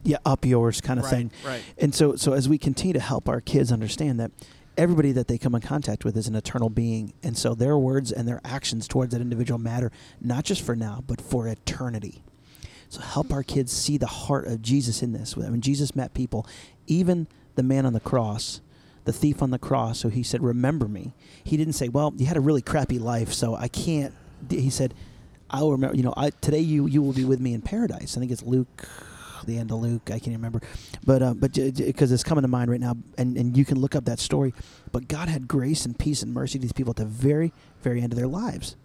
yeah, 0.04 0.18
up 0.26 0.46
yours 0.46 0.82
kind 0.82 1.00
of 1.00 1.06
right, 1.06 1.12
thing. 1.12 1.32
right. 1.46 1.62
And 1.78 1.94
so, 1.96 2.16
so 2.16 2.34
as 2.34 2.50
we 2.50 2.58
continue 2.58 2.94
to 2.94 3.00
help 3.00 3.30
our 3.30 3.40
kids 3.40 3.72
understand 3.72 4.20
that 4.20 4.32
everybody 4.78 5.12
that 5.12 5.28
they 5.28 5.38
come 5.38 5.56
in 5.56 5.62
contact 5.62 6.06
with 6.06 6.16
is 6.18 6.28
an 6.28 6.36
eternal 6.36 6.70
being, 6.70 7.14
and 7.24 7.38
so 7.38 7.54
their 7.54 7.78
words 7.78 8.12
and 8.12 8.28
their 8.28 8.42
actions 8.44 8.88
towards 8.88 9.14
that 9.14 9.22
individual 9.22 9.60
matter 9.60 9.92
not 10.20 10.46
just 10.46 10.62
for 10.62 10.76
now, 10.76 11.04
but 11.06 11.22
for 11.22 11.48
eternity. 11.48 12.24
So 12.90 13.02
help 13.02 13.32
our 13.32 13.44
kids 13.44 13.72
see 13.72 13.98
the 13.98 14.08
heart 14.08 14.48
of 14.48 14.62
Jesus 14.62 15.02
in 15.02 15.14
this. 15.14 15.38
When 15.38 15.62
Jesus 15.62 15.96
met 15.96 16.14
people, 16.14 16.46
even 16.88 17.28
the 17.56 17.64
man 17.64 17.86
on 17.86 17.94
the 17.94 18.02
cross, 18.02 18.60
the 19.06 19.14
thief 19.14 19.42
on 19.42 19.52
the 19.52 19.60
cross, 19.60 20.00
so 20.00 20.10
he 20.10 20.24
said, 20.24 20.44
"Remember 20.44 20.88
me." 20.88 21.14
He 21.44 21.58
didn't 21.58 21.74
say, 21.74 21.88
"Well, 21.88 22.14
you 22.18 22.26
had 22.26 22.38
a 22.38 22.42
really 22.42 22.62
crappy 22.62 23.00
life, 23.00 23.34
so 23.34 23.56
I 23.56 23.68
can't." 23.68 24.14
He 24.50 24.70
said, 24.70 24.94
"I'll 25.50 25.72
remember. 25.72 25.96
You 25.96 26.04
know, 26.04 26.14
I, 26.18 26.32
today 26.32 26.60
you 26.60 26.86
you 26.86 27.02
will 27.02 27.14
be 27.14 27.26
with 27.26 27.40
me 27.40 27.54
in 27.54 27.62
paradise." 27.62 28.16
I 28.16 28.20
think 28.20 28.32
it's 28.32 28.44
Luke, 28.44 28.88
the 29.46 29.58
end 29.58 29.72
of 29.72 29.80
Luke. 29.80 30.04
I 30.08 30.20
can't 30.20 30.36
remember, 30.36 30.62
but 31.06 31.22
uh, 31.22 31.34
but 31.34 31.54
because 31.54 32.12
it's 32.12 32.24
coming 32.24 32.42
to 32.44 32.48
mind 32.48 32.72
right 32.72 32.80
now, 32.80 32.98
and 33.18 33.38
and 33.38 33.58
you 33.58 33.66
can 33.66 33.80
look 33.80 33.96
up 33.96 34.06
that 34.06 34.20
story. 34.20 34.54
But 34.92 35.08
God 35.08 35.30
had 35.30 35.48
grace 35.48 35.86
and 35.86 35.98
peace 35.98 36.22
and 36.22 36.34
mercy 36.34 36.60
to 36.60 36.62
these 36.64 36.74
people 36.74 36.92
at 36.92 36.98
the 36.98 37.06
very 37.06 37.54
very 37.82 38.02
end 38.02 38.14
of 38.14 38.18
their 38.18 38.28
lives. 38.28 38.76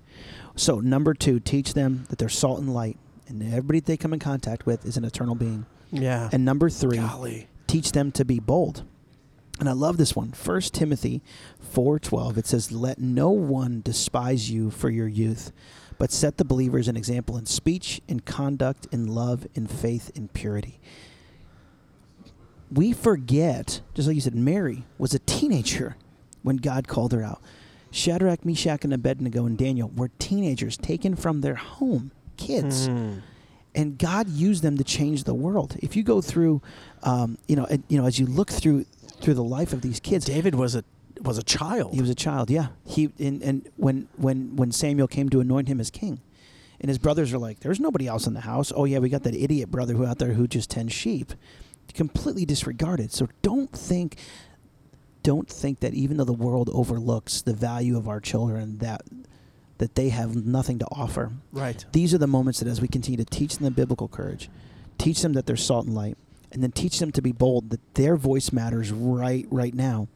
So 0.55 0.81
number 0.81 1.15
two, 1.15 1.41
teach 1.41 1.75
them 1.75 2.07
that 2.09 2.19
they're 2.19 2.29
salt 2.29 2.61
and 2.61 2.73
light, 2.73 2.99
and 3.29 3.43
everybody 3.43 3.81
they 3.81 3.97
come 3.97 4.13
in 4.13 4.19
contact 4.19 4.67
with 4.67 4.87
is 4.87 4.97
an 4.97 5.05
eternal 5.05 5.35
being. 5.35 5.67
Yeah. 5.93 6.29
And 6.33 6.45
number 6.45 6.71
three, 6.71 6.99
golly. 6.99 7.49
teach 7.67 7.93
them 7.93 8.11
to 8.13 8.25
be 8.25 8.39
bold. 8.41 8.85
And 9.59 9.69
I 9.69 9.73
love 9.73 9.97
this 9.97 10.15
one. 10.15 10.33
First 10.33 10.75
Timothy 10.75 11.23
4:12 11.75 12.37
it 12.37 12.47
says 12.47 12.73
let 12.73 12.99
no 12.99 13.31
one 13.31 13.81
despise 13.83 14.51
you 14.51 14.71
for 14.71 14.91
your 14.91 15.09
youth, 15.09 15.51
but 15.99 16.11
set 16.11 16.37
the 16.37 16.45
believers 16.45 16.89
an 16.89 16.97
example 16.97 17.37
in 17.37 17.47
speech, 17.47 18.01
in 18.09 18.21
conduct, 18.21 18.87
in 18.93 19.07
love, 19.07 19.47
in 19.55 19.67
faith, 19.67 20.11
in 20.15 20.29
purity. 20.29 20.79
We 22.71 22.93
forget, 22.93 23.81
just 23.95 24.09
like 24.09 24.15
you 24.17 24.21
said 24.21 24.35
Mary 24.35 24.85
was 24.99 25.15
a 25.15 25.19
teenager 25.21 25.97
when 26.43 26.57
God 26.57 26.89
called 26.89 27.13
her 27.13 27.23
out. 27.23 27.41
Shadrach, 27.93 28.45
Meshach, 28.45 28.85
and 28.85 28.93
Abednego 28.93 29.47
and 29.47 29.57
Daniel 29.57 29.91
were 29.95 30.11
teenagers 30.19 30.77
taken 30.77 31.15
from 31.15 31.41
their 31.41 31.55
home, 31.55 32.11
kids 32.37 32.89
Mm. 32.89 33.23
and 33.75 33.99
God 33.99 34.29
used 34.29 34.63
them 34.63 34.77
to 34.79 34.85
change 34.85 35.25
the 35.25 35.35
world. 35.35 35.77
If 35.79 35.97
you 35.97 36.03
go 36.03 36.21
through, 36.21 36.61
um, 37.05 37.39
you 37.47 37.57
know, 37.57 37.65
and, 37.67 37.85
you 37.89 37.99
know, 37.99 38.07
as 38.07 38.19
you 38.19 38.27
look 38.27 38.51
through 38.51 38.85
through 39.21 39.35
the 39.35 39.45
life 39.45 39.73
of 39.73 39.81
these 39.81 39.99
kids, 39.99 40.27
David 40.27 40.55
was 40.55 40.75
a 40.75 40.85
was 41.23 41.39
a 41.39 41.43
child. 41.43 41.95
he 41.95 42.01
was 42.01 42.11
a 42.11 42.15
child. 42.15 42.51
Yeah, 42.51 42.69
he 42.87 43.11
and, 43.19 43.43
and 43.43 43.69
when 43.77 44.09
when 44.17 44.57
when 44.57 44.73
Samuel 44.73 45.09
came 45.09 45.29
to 45.31 45.41
anoint 45.41 45.69
him 45.69 45.81
as 45.81 45.91
king, 45.91 46.21
and 46.81 46.89
his 46.89 46.99
brothers 46.99 47.33
are 47.33 47.39
like, 47.39 47.61
"There's 47.61 47.81
nobody 47.81 48.07
else 48.07 48.27
in 48.27 48.35
the 48.35 48.41
house." 48.41 48.73
Oh 48.75 48.85
yeah, 48.85 48.99
we 48.99 49.09
got 49.09 49.23
that 49.25 49.35
idiot 49.35 49.71
brother 49.71 49.95
who 49.95 50.05
out 50.05 50.19
there 50.19 50.33
who 50.35 50.47
just 50.47 50.71
tends 50.71 50.93
sheep, 50.93 51.33
completely 51.95 52.45
disregarded. 52.45 53.13
So 53.13 53.29
don't 53.43 53.73
think. 53.73 54.17
Don't 55.23 55.49
think 55.49 55.81
that 55.81 55.93
even 55.93 56.19
though 56.19 56.25
the 56.25 56.33
world 56.33 56.71
overlooks 56.73 57.43
the 57.43 57.53
value 57.53 57.97
of 57.97 58.07
our 58.07 58.21
children, 58.21 58.79
that 58.79 59.03
that 59.79 59.97
they 59.97 60.11
have 60.11 60.37
nothing 60.37 60.79
to 60.79 60.87
offer. 60.93 61.33
right. 61.53 61.85
These 61.93 62.15
are 62.15 62.19
the 62.19 62.29
moments 62.29 62.61
that 62.61 62.69
as 62.69 62.81
we 62.81 62.87
continue 62.89 63.19
to 63.19 63.25
teach 63.25 63.57
them 63.57 63.65
the 63.65 63.71
biblical 63.73 64.07
courage, 64.09 64.49
teach 64.99 65.23
them 65.23 65.33
that 65.33 65.47
they're 65.47 65.57
salt 65.57 65.85
and 65.85 65.95
light, 65.97 66.17
and 66.53 66.63
then 66.63 66.71
teach 66.71 67.01
them 67.01 67.11
to 67.13 67.21
be 67.21 67.33
bold, 67.33 67.71
that 67.71 67.81
their 67.95 68.17
voice 68.17 68.53
matters 68.53 68.93
right 68.93 69.47
right 69.51 69.75
now. 69.75 70.07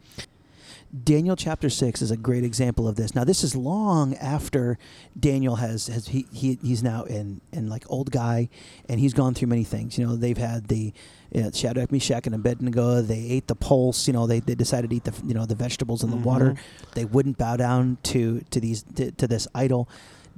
Daniel 1.05 1.37
chapter 1.37 1.71
six 1.71 2.03
is 2.03 2.11
a 2.11 2.17
great 2.17 2.43
example 2.43 2.89
of 2.89 2.97
this. 2.97 3.15
Now, 3.15 3.23
this 3.23 3.45
is 3.45 3.55
long 3.55 4.17
after 4.17 4.77
Daniel 5.19 5.57
has 5.57 5.87
has 5.87 6.09
he, 6.09 6.27
he 6.33 6.59
he's 6.63 6.83
now 6.83 7.05
in 7.05 7.41
in 7.53 7.69
like 7.69 7.85
old 7.89 8.11
guy, 8.11 8.49
and 8.89 8.99
he's 8.99 9.15
gone 9.15 9.35
through 9.35 9.49
many 9.49 9.63
things. 9.63 9.97
You 9.97 10.07
know, 10.07 10.17
they've 10.17 10.37
had 10.37 10.67
the 10.67 10.93
you 11.33 11.43
know, 11.43 11.51
Shadrach, 11.53 11.93
Meshach, 11.93 12.27
and 12.27 12.35
Abednego. 12.35 13.03
They 13.03 13.21
ate 13.31 13.47
the 13.47 13.55
pulse. 13.55 14.09
You 14.09 14.15
know, 14.15 14.27
they, 14.27 14.41
they 14.41 14.57
decided 14.57 14.91
to 14.91 14.97
eat 14.97 15.05
the 15.05 15.15
you 15.25 15.35
know 15.35 15.47
the 15.47 15.55
vegetables 15.55 16.03
and 16.03 16.13
the 16.13 16.17
water. 16.17 16.53
Mhm. 16.53 16.59
They 16.95 17.05
wouldn't 17.05 17.39
bow 17.39 17.57
down 17.57 17.99
to 18.05 18.41
to 18.51 18.61
these 18.61 18.83
to, 18.97 19.13
to 19.13 19.29
this 19.29 19.47
idol. 19.55 19.89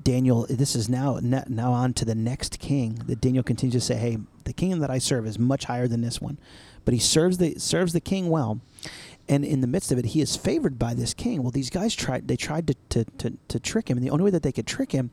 Daniel, 0.02 0.46
this 0.50 0.74
is 0.74 0.88
now 0.88 1.18
now 1.22 1.72
on 1.72 1.94
to 1.94 2.04
the 2.04 2.14
next 2.14 2.58
king. 2.58 3.00
That 3.06 3.22
Daniel 3.22 3.42
continues 3.42 3.74
to 3.74 3.80
say, 3.80 3.94
"Hey, 3.94 4.18
the 4.44 4.52
kingdom 4.52 4.80
that 4.80 4.90
I 4.90 4.98
serve 4.98 5.26
is 5.26 5.38
much 5.38 5.64
higher 5.64 5.86
than 5.88 6.00
this 6.02 6.20
one," 6.20 6.38
but 6.84 6.92
he 6.92 7.00
serves 7.00 7.38
the 7.38 7.54
serves 7.58 7.92
the 7.92 8.00
king 8.00 8.28
well, 8.28 8.60
and 9.28 9.44
in 9.44 9.60
the 9.60 9.66
midst 9.66 9.92
of 9.92 9.98
it, 9.98 10.06
he 10.06 10.20
is 10.20 10.36
favored 10.36 10.78
by 10.78 10.94
this 10.94 11.14
king. 11.14 11.42
Well, 11.42 11.50
these 11.50 11.70
guys 11.70 11.94
tried 11.94 12.28
they 12.28 12.36
tried 12.36 12.66
to 12.68 12.74
to, 12.90 13.04
to, 13.18 13.38
to 13.48 13.60
trick 13.60 13.88
him, 13.88 13.96
and 13.96 14.06
the 14.06 14.10
only 14.10 14.24
way 14.24 14.30
that 14.30 14.42
they 14.42 14.52
could 14.52 14.66
trick 14.66 14.92
him 14.92 15.10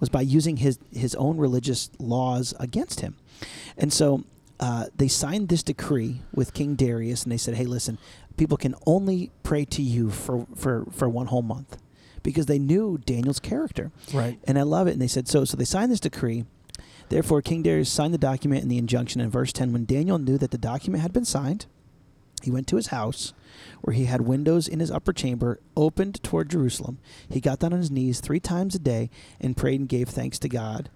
was 0.00 0.08
by 0.08 0.20
using 0.20 0.58
his 0.58 0.78
his 0.92 1.14
own 1.16 1.38
religious 1.38 1.90
laws 1.98 2.54
against 2.58 3.00
him, 3.00 3.16
and 3.76 3.92
so. 3.92 4.24
Uh, 4.60 4.86
they 4.96 5.06
signed 5.06 5.48
this 5.48 5.62
decree 5.62 6.20
with 6.34 6.52
King 6.52 6.74
Darius, 6.74 7.22
and 7.22 7.30
they 7.30 7.36
said, 7.36 7.54
"Hey, 7.54 7.64
listen, 7.64 7.96
people 8.36 8.56
can 8.56 8.74
only 8.86 9.30
pray 9.44 9.64
to 9.66 9.80
you 9.80 10.10
for, 10.10 10.48
for, 10.56 10.84
for 10.90 11.08
one 11.08 11.26
whole 11.26 11.42
month," 11.42 11.76
because 12.22 12.46
they 12.46 12.58
knew 12.58 12.98
Daniel's 12.98 13.40
character. 13.40 13.90
Right. 14.12 14.38
And 14.44 14.58
I 14.58 14.62
love 14.62 14.86
it. 14.86 14.92
And 14.92 15.00
they 15.00 15.08
said, 15.08 15.28
so, 15.28 15.44
so 15.44 15.56
they 15.56 15.64
signed 15.64 15.90
this 15.90 16.00
decree. 16.00 16.44
Therefore, 17.08 17.40
King 17.40 17.62
Darius 17.62 17.90
signed 17.90 18.12
the 18.12 18.18
document 18.18 18.62
and 18.62 18.70
the 18.70 18.78
injunction 18.78 19.20
in 19.20 19.30
verse 19.30 19.52
10. 19.52 19.72
When 19.72 19.84
Daniel 19.84 20.18
knew 20.18 20.36
that 20.38 20.50
the 20.50 20.58
document 20.58 21.02
had 21.02 21.12
been 21.12 21.24
signed, 21.24 21.66
he 22.44 22.50
went 22.50 22.66
to 22.68 22.76
his 22.76 22.88
house 22.88 23.32
where 23.82 23.94
he 23.94 24.04
had 24.06 24.20
windows 24.22 24.68
in 24.68 24.80
his 24.80 24.90
upper 24.90 25.12
chamber 25.12 25.58
opened 25.76 26.22
toward 26.22 26.50
Jerusalem. 26.50 26.98
He 27.28 27.40
got 27.40 27.58
down 27.60 27.72
on 27.72 27.78
his 27.80 27.90
knees 27.90 28.20
three 28.20 28.40
times 28.40 28.74
a 28.74 28.78
day 28.78 29.10
and 29.40 29.56
prayed 29.56 29.80
and 29.80 29.88
gave 29.88 30.08
thanks 30.08 30.38
to 30.40 30.48
God 30.48 30.90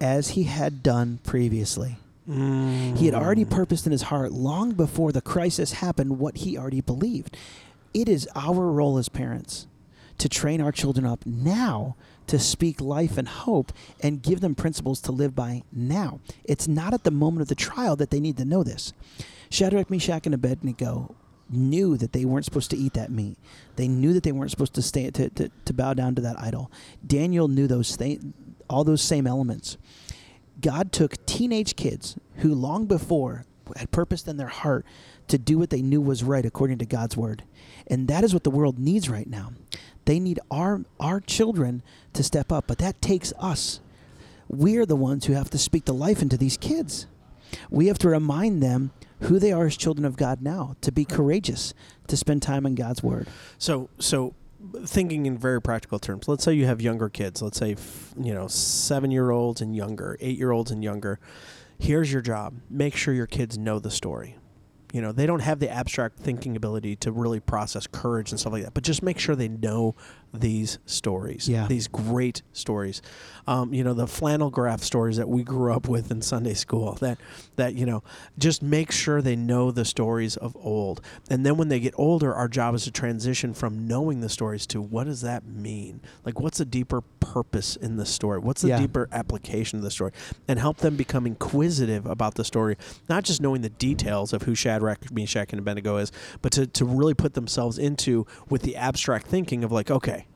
as 0.00 0.30
he 0.30 0.44
had 0.44 0.82
done 0.82 1.18
previously. 1.24 1.96
He 2.26 3.06
had 3.06 3.14
already 3.14 3.44
Mm. 3.46 3.50
purposed 3.50 3.86
in 3.86 3.92
his 3.92 4.02
heart 4.02 4.32
long 4.32 4.72
before 4.72 5.12
the 5.12 5.22
crisis 5.22 5.72
happened 5.72 6.18
what 6.18 6.38
he 6.38 6.58
already 6.58 6.82
believed. 6.82 7.36
It 7.94 8.06
is 8.08 8.28
our 8.36 8.70
role 8.70 8.98
as 8.98 9.08
parents 9.08 9.66
to 10.18 10.28
train 10.28 10.60
our 10.60 10.72
children 10.72 11.06
up 11.06 11.24
now 11.24 11.96
to 12.26 12.38
speak 12.38 12.80
life 12.80 13.16
and 13.16 13.28
hope 13.28 13.72
and 14.02 14.22
give 14.22 14.40
them 14.40 14.54
principles 14.54 15.00
to 15.00 15.12
live 15.12 15.34
by 15.34 15.62
now. 15.72 16.20
It's 16.44 16.68
not 16.68 16.94
at 16.94 17.04
the 17.04 17.10
moment 17.10 17.42
of 17.42 17.48
the 17.48 17.54
trial 17.54 17.96
that 17.96 18.10
they 18.10 18.20
need 18.20 18.36
to 18.36 18.44
know 18.44 18.62
this. 18.62 18.92
Shadrach, 19.50 19.90
Meshach, 19.90 20.26
and 20.26 20.34
Abednego 20.34 21.14
knew 21.50 21.96
that 21.96 22.12
they 22.12 22.24
weren't 22.24 22.44
supposed 22.44 22.70
to 22.70 22.76
eat 22.76 22.92
that 22.92 23.10
meat. 23.10 23.38
They 23.76 23.88
knew 23.88 24.12
that 24.12 24.22
they 24.22 24.32
weren't 24.32 24.50
supposed 24.50 24.74
to 24.74 24.82
stay 24.82 25.10
to, 25.10 25.30
to, 25.30 25.50
to 25.64 25.72
bow 25.72 25.94
down 25.94 26.14
to 26.16 26.22
that 26.22 26.38
idol. 26.38 26.70
Daniel 27.06 27.48
knew 27.48 27.66
those 27.66 27.96
th- 27.96 28.20
all 28.68 28.84
those 28.84 29.00
same 29.00 29.26
elements. 29.26 29.78
God 30.60 30.92
took 30.92 31.24
teenage 31.24 31.76
kids 31.76 32.18
who 32.36 32.54
long 32.54 32.86
before 32.86 33.46
had 33.76 33.90
purposed 33.90 34.28
in 34.28 34.36
their 34.36 34.48
heart 34.48 34.84
to 35.28 35.38
do 35.38 35.58
what 35.58 35.70
they 35.70 35.82
knew 35.82 36.00
was 36.00 36.24
right 36.24 36.44
according 36.44 36.78
to 36.78 36.86
God's 36.86 37.16
word. 37.16 37.44
And 37.88 38.08
that 38.08 38.24
is 38.24 38.32
what 38.32 38.44
the 38.44 38.50
world 38.50 38.78
needs 38.78 39.08
right 39.08 39.28
now. 39.28 39.52
They 40.04 40.18
need 40.18 40.40
our 40.50 40.82
our 40.98 41.20
children 41.20 41.82
to 42.14 42.22
step 42.22 42.50
up, 42.52 42.66
but 42.66 42.78
that 42.78 43.00
takes 43.02 43.32
us. 43.38 43.80
We're 44.48 44.86
the 44.86 44.96
ones 44.96 45.26
who 45.26 45.34
have 45.34 45.50
to 45.50 45.58
speak 45.58 45.84
the 45.84 45.92
life 45.92 46.22
into 46.22 46.38
these 46.38 46.56
kids. 46.56 47.06
We 47.70 47.88
have 47.88 47.98
to 47.98 48.08
remind 48.08 48.62
them 48.62 48.92
who 49.20 49.38
they 49.38 49.52
are 49.52 49.66
as 49.66 49.76
children 49.76 50.06
of 50.06 50.16
God 50.16 50.40
now, 50.40 50.76
to 50.80 50.90
be 50.90 51.04
courageous, 51.04 51.74
to 52.06 52.16
spend 52.16 52.42
time 52.42 52.64
in 52.64 52.74
God's 52.74 53.02
word. 53.02 53.28
So, 53.58 53.90
so 53.98 54.34
thinking 54.86 55.26
in 55.26 55.36
very 55.36 55.60
practical 55.60 55.98
terms, 55.98 56.26
let's 56.26 56.42
say 56.42 56.54
you 56.54 56.64
have 56.64 56.80
younger 56.80 57.10
kids. 57.10 57.42
Let's 57.42 57.58
say 57.58 57.76
you 58.18 58.32
know 58.32 58.48
seven 58.48 59.10
year 59.10 59.30
olds 59.30 59.60
and 59.60 59.76
younger, 59.76 60.16
eight 60.20 60.38
year 60.38 60.52
olds 60.52 60.70
and 60.70 60.82
younger. 60.82 61.20
Here's 61.78 62.10
your 62.10 62.22
job: 62.22 62.54
make 62.70 62.96
sure 62.96 63.12
your 63.12 63.26
kids 63.26 63.58
know 63.58 63.78
the 63.78 63.90
story. 63.90 64.37
You 64.92 65.02
know, 65.02 65.12
they 65.12 65.26
don't 65.26 65.40
have 65.40 65.58
the 65.58 65.68
abstract 65.68 66.18
thinking 66.18 66.56
ability 66.56 66.96
to 66.96 67.12
really 67.12 67.40
process 67.40 67.86
courage 67.86 68.30
and 68.30 68.40
stuff 68.40 68.52
like 68.54 68.64
that, 68.64 68.72
but 68.74 68.84
just 68.84 69.02
make 69.02 69.18
sure 69.18 69.36
they 69.36 69.48
know 69.48 69.94
these 70.32 70.78
stories, 70.86 71.48
Yeah. 71.48 71.66
these 71.66 71.88
great 71.88 72.42
stories. 72.52 73.00
Um, 73.46 73.72
you 73.72 73.82
know, 73.82 73.94
the 73.94 74.06
flannel 74.06 74.50
graph 74.50 74.82
stories 74.82 75.16
that 75.16 75.28
we 75.28 75.42
grew 75.42 75.72
up 75.72 75.88
with 75.88 76.10
in 76.10 76.20
Sunday 76.20 76.52
school. 76.54 76.94
That 77.00 77.18
that 77.56 77.74
you 77.74 77.86
know, 77.86 78.02
just 78.38 78.62
make 78.62 78.90
sure 78.92 79.22
they 79.22 79.36
know 79.36 79.70
the 79.70 79.84
stories 79.86 80.36
of 80.36 80.54
old, 80.56 81.00
and 81.30 81.46
then 81.46 81.56
when 81.56 81.68
they 81.68 81.80
get 81.80 81.94
older, 81.96 82.34
our 82.34 82.46
job 82.48 82.74
is 82.74 82.84
to 82.84 82.90
transition 82.90 83.54
from 83.54 83.86
knowing 83.88 84.20
the 84.20 84.28
stories 84.28 84.66
to 84.68 84.82
what 84.82 85.04
does 85.04 85.22
that 85.22 85.46
mean? 85.46 86.00
Like, 86.26 86.40
what's 86.40 86.58
the 86.58 86.66
deeper 86.66 87.00
purpose 87.20 87.76
in 87.76 87.96
the 87.96 88.04
story? 88.06 88.38
What's 88.38 88.60
the 88.62 88.68
Yeah. 88.68 88.80
deeper 88.80 89.08
application 89.12 89.78
of 89.78 89.82
the 89.82 89.90
story? 89.90 90.12
And 90.46 90.58
help 90.58 90.78
them 90.78 90.96
become 90.96 91.26
inquisitive 91.26 92.04
about 92.04 92.34
the 92.34 92.44
story, 92.44 92.76
not 93.08 93.24
just 93.24 93.40
knowing 93.40 93.62
the 93.62 93.70
details 93.70 94.32
of 94.34 94.42
who 94.42 94.54
Shadrach, 94.78 95.10
Meshach, 95.10 95.52
and 95.52 95.58
Abednego 95.58 95.96
is, 95.96 96.12
but 96.40 96.52
to, 96.52 96.66
to 96.66 96.84
really 96.84 97.14
put 97.14 97.34
themselves 97.34 97.78
into 97.78 98.26
with 98.48 98.62
the 98.62 98.76
abstract 98.76 99.26
thinking 99.26 99.64
of 99.64 99.72
like, 99.72 99.90
okay, 99.90 100.26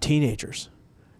teenagers. 0.00 0.68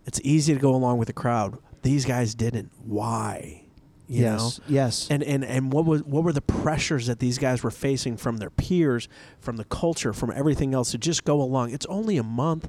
It's 0.06 0.20
easy 0.22 0.54
to 0.54 0.60
go 0.60 0.74
along 0.74 0.98
with 0.98 1.06
the 1.06 1.12
crowd. 1.12 1.58
These 1.82 2.04
guys 2.04 2.34
didn't. 2.34 2.70
Why? 2.84 3.62
You 4.08 4.22
yes. 4.22 4.58
know? 4.58 4.64
Yes. 4.68 5.08
And 5.10 5.22
and 5.22 5.44
and 5.44 5.72
what 5.72 5.84
was 5.84 6.02
what 6.04 6.22
were 6.22 6.32
the 6.32 6.40
pressures 6.40 7.06
that 7.06 7.18
these 7.18 7.38
guys 7.38 7.62
were 7.62 7.72
facing 7.72 8.16
from 8.16 8.36
their 8.36 8.50
peers, 8.50 9.08
from 9.40 9.56
the 9.56 9.64
culture, 9.64 10.12
from 10.12 10.32
everything 10.34 10.74
else 10.74 10.92
to 10.92 10.98
just 10.98 11.24
go 11.24 11.40
along? 11.40 11.70
It's 11.70 11.86
only 11.86 12.16
a 12.16 12.22
month. 12.22 12.68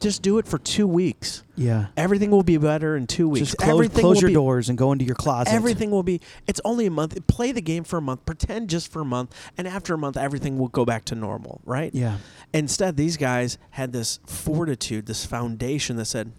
Just 0.00 0.20
do 0.20 0.38
it 0.38 0.46
for 0.46 0.58
two 0.58 0.86
weeks. 0.86 1.42
yeah. 1.56 1.86
Everything 1.96 2.30
will 2.30 2.42
be 2.42 2.58
better 2.58 2.96
in 2.96 3.06
two 3.06 3.28
weeks. 3.28 3.46
Just 3.46 3.58
close, 3.58 3.70
everything 3.70 4.00
close 4.02 4.20
your 4.20 4.28
be, 4.28 4.34
doors 4.34 4.68
and 4.68 4.76
go 4.76 4.92
into 4.92 5.04
your 5.04 5.14
closet. 5.14 5.52
Everything 5.52 5.90
will 5.90 6.02
be. 6.02 6.20
It's 6.46 6.60
only 6.64 6.84
a 6.86 6.90
month. 6.90 7.26
Play 7.26 7.52
the 7.52 7.62
game 7.62 7.82
for 7.82 7.96
a 7.96 8.02
month. 8.02 8.26
Pretend 8.26 8.68
just 8.68 8.92
for 8.92 9.00
a 9.00 9.06
month, 9.06 9.34
and 9.56 9.66
after 9.66 9.94
a 9.94 9.98
month, 9.98 10.16
everything 10.16 10.58
will 10.58 10.68
go 10.68 10.84
back 10.84 11.06
to 11.06 11.14
normal. 11.14 11.60
Right? 11.64 11.94
Yeah. 11.94 12.18
Instead, 12.52 12.96
these 12.96 13.16
guys 13.16 13.56
had 13.70 13.92
this 13.92 14.20
fortitude, 14.26 15.06
this 15.06 15.24
foundation 15.24 15.96
that 15.96 16.04
said, 16.04 16.32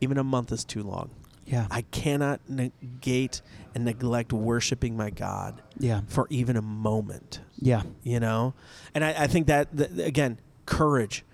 even 0.00 0.16
a 0.16 0.24
month 0.24 0.50
is 0.50 0.64
too 0.64 0.82
long. 0.82 1.10
Yeah. 1.46 1.66
I 1.70 1.82
cannot 1.82 2.40
negate 2.48 3.42
and 3.74 3.84
neglect 3.84 4.32
worshiping 4.32 4.96
my 4.96 5.10
God 5.10 5.62
yeah. 5.78 6.02
for 6.08 6.26
even 6.30 6.56
a 6.56 6.62
moment. 6.62 7.40
Yeah. 7.56 7.82
You 8.02 8.20
know, 8.20 8.54
and 8.94 9.04
I, 9.04 9.24
I 9.24 9.26
think 9.26 9.48
that, 9.48 9.74
that 9.76 9.98
again, 9.98 10.38
courage, 10.66 11.24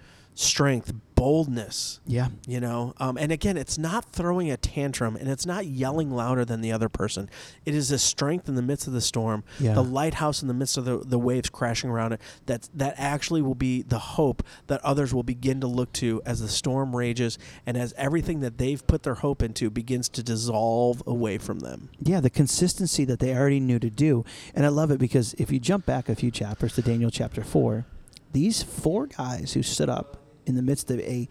strength, 0.40 0.92
boldness. 1.14 2.00
Yeah. 2.06 2.28
You 2.48 2.60
know, 2.60 2.94
um, 2.96 3.18
and 3.18 3.30
again, 3.30 3.58
it's 3.58 3.76
not 3.76 4.06
throwing 4.10 4.50
a 4.50 4.56
tantrum 4.56 5.16
and 5.16 5.28
it's 5.28 5.44
not 5.44 5.66
yelling 5.66 6.10
louder 6.10 6.46
than 6.46 6.62
the 6.62 6.72
other 6.72 6.88
person. 6.88 7.28
It 7.66 7.74
is 7.74 7.90
a 7.90 7.98
strength 7.98 8.48
in 8.48 8.54
the 8.54 8.62
midst 8.62 8.86
of 8.86 8.94
the 8.94 9.02
storm, 9.02 9.44
Yeah. 9.58 9.74
the 9.74 9.84
lighthouse 9.84 10.40
in 10.40 10.48
the 10.48 10.54
midst 10.54 10.78
of 10.78 10.86
the, 10.86 10.96
the 10.98 11.18
waves 11.18 11.50
crashing 11.50 11.90
around 11.90 12.14
it. 12.14 12.22
That 12.46 12.70
that 12.74 12.94
actually 12.96 13.42
will 13.42 13.54
be 13.54 13.82
the 13.82 13.98
hope 13.98 14.42
that 14.68 14.82
others 14.82 15.12
will 15.12 15.22
begin 15.22 15.60
to 15.60 15.66
look 15.66 15.92
to 15.94 16.22
as 16.24 16.40
the 16.40 16.48
storm 16.48 16.96
rages 16.96 17.38
and 17.66 17.76
as 17.76 17.92
everything 17.98 18.40
that 18.40 18.56
they've 18.56 18.84
put 18.86 19.02
their 19.02 19.16
hope 19.16 19.42
into 19.42 19.68
begins 19.68 20.08
to 20.08 20.22
dissolve 20.22 21.02
away 21.06 21.36
from 21.36 21.58
them. 21.58 21.90
Yeah, 22.02 22.20
the 22.20 22.30
consistency 22.30 23.04
that 23.04 23.18
they 23.18 23.36
already 23.36 23.60
knew 23.60 23.78
to 23.78 23.90
do. 23.90 24.24
And 24.54 24.64
I 24.64 24.68
love 24.70 24.90
it 24.90 24.98
because 24.98 25.34
if 25.34 25.52
you 25.52 25.60
jump 25.60 25.84
back 25.84 26.08
a 26.08 26.14
few 26.14 26.30
chapters 26.30 26.74
to 26.76 26.82
Daniel 26.82 27.10
chapter 27.10 27.42
4, 27.44 27.84
these 28.32 28.62
four 28.62 29.06
guys 29.06 29.52
who 29.52 29.62
stood 29.62 29.88
up 29.90 30.16
in 30.46 30.54
the 30.54 30.62
midst 30.62 30.90
of 30.90 31.00
a 31.00 31.28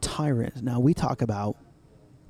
tyrant. 0.00 0.62
Now, 0.62 0.80
we 0.80 0.94
talk 0.94 1.22
about 1.22 1.56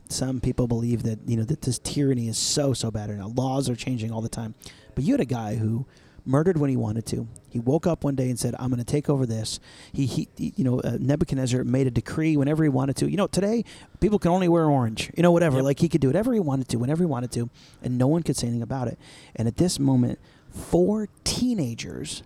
some 0.08 0.40
people 0.40 0.66
believe 0.66 1.04
that, 1.04 1.20
you 1.26 1.36
know, 1.36 1.44
that 1.44 1.62
this 1.62 1.78
tyranny 1.78 2.28
is 2.28 2.36
so, 2.38 2.72
so 2.72 2.90
bad. 2.90 3.10
And 3.10 3.36
laws 3.38 3.68
are 3.68 3.76
changing 3.76 4.10
all 4.10 4.20
the 4.20 4.28
time. 4.28 4.54
But 4.94 5.04
you 5.04 5.12
had 5.14 5.20
a 5.20 5.24
guy 5.24 5.54
who 5.54 5.86
murdered 6.26 6.58
when 6.58 6.68
he 6.68 6.76
wanted 6.76 7.06
to. 7.06 7.28
He 7.48 7.58
woke 7.60 7.86
up 7.86 8.04
one 8.04 8.14
day 8.14 8.28
and 8.28 8.38
said, 8.38 8.54
"I'm 8.58 8.68
going 8.70 8.78
to 8.78 8.84
take 8.84 9.08
over 9.08 9.24
this." 9.24 9.58
He, 9.92 10.06
he, 10.06 10.28
he- 10.36 10.52
you 10.56 10.64
know, 10.64 10.80
uh, 10.80 10.98
Nebuchadnezzar 11.00 11.64
made 11.64 11.86
a 11.86 11.90
decree 11.90 12.36
whenever 12.36 12.62
he 12.62 12.68
wanted 12.68 12.96
to. 12.96 13.10
You 13.10 13.16
know, 13.16 13.26
today 13.26 13.64
people 14.00 14.18
can 14.18 14.30
only 14.30 14.48
wear 14.48 14.64
orange. 14.66 15.10
You 15.16 15.22
know, 15.22 15.32
whatever. 15.32 15.56
Yep. 15.58 15.64
Like 15.64 15.78
he 15.78 15.88
could 15.88 16.00
do 16.00 16.08
whatever 16.08 16.34
he 16.34 16.40
wanted 16.40 16.68
to, 16.68 16.76
whenever 16.78 17.02
he 17.02 17.06
wanted 17.06 17.30
to, 17.32 17.48
and 17.82 17.96
no 17.96 18.06
one 18.08 18.22
could 18.22 18.36
say 18.36 18.48
anything 18.48 18.62
about 18.62 18.88
it. 18.88 18.98
And 19.36 19.46
at 19.48 19.56
this 19.56 19.78
moment, 19.78 20.18
four 20.50 21.08
teenagers 21.24 22.22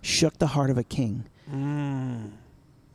shook 0.00 0.38
the 0.38 0.48
heart 0.48 0.70
of 0.70 0.78
a 0.78 0.84
king. 0.84 1.24
Mm. 1.52 2.30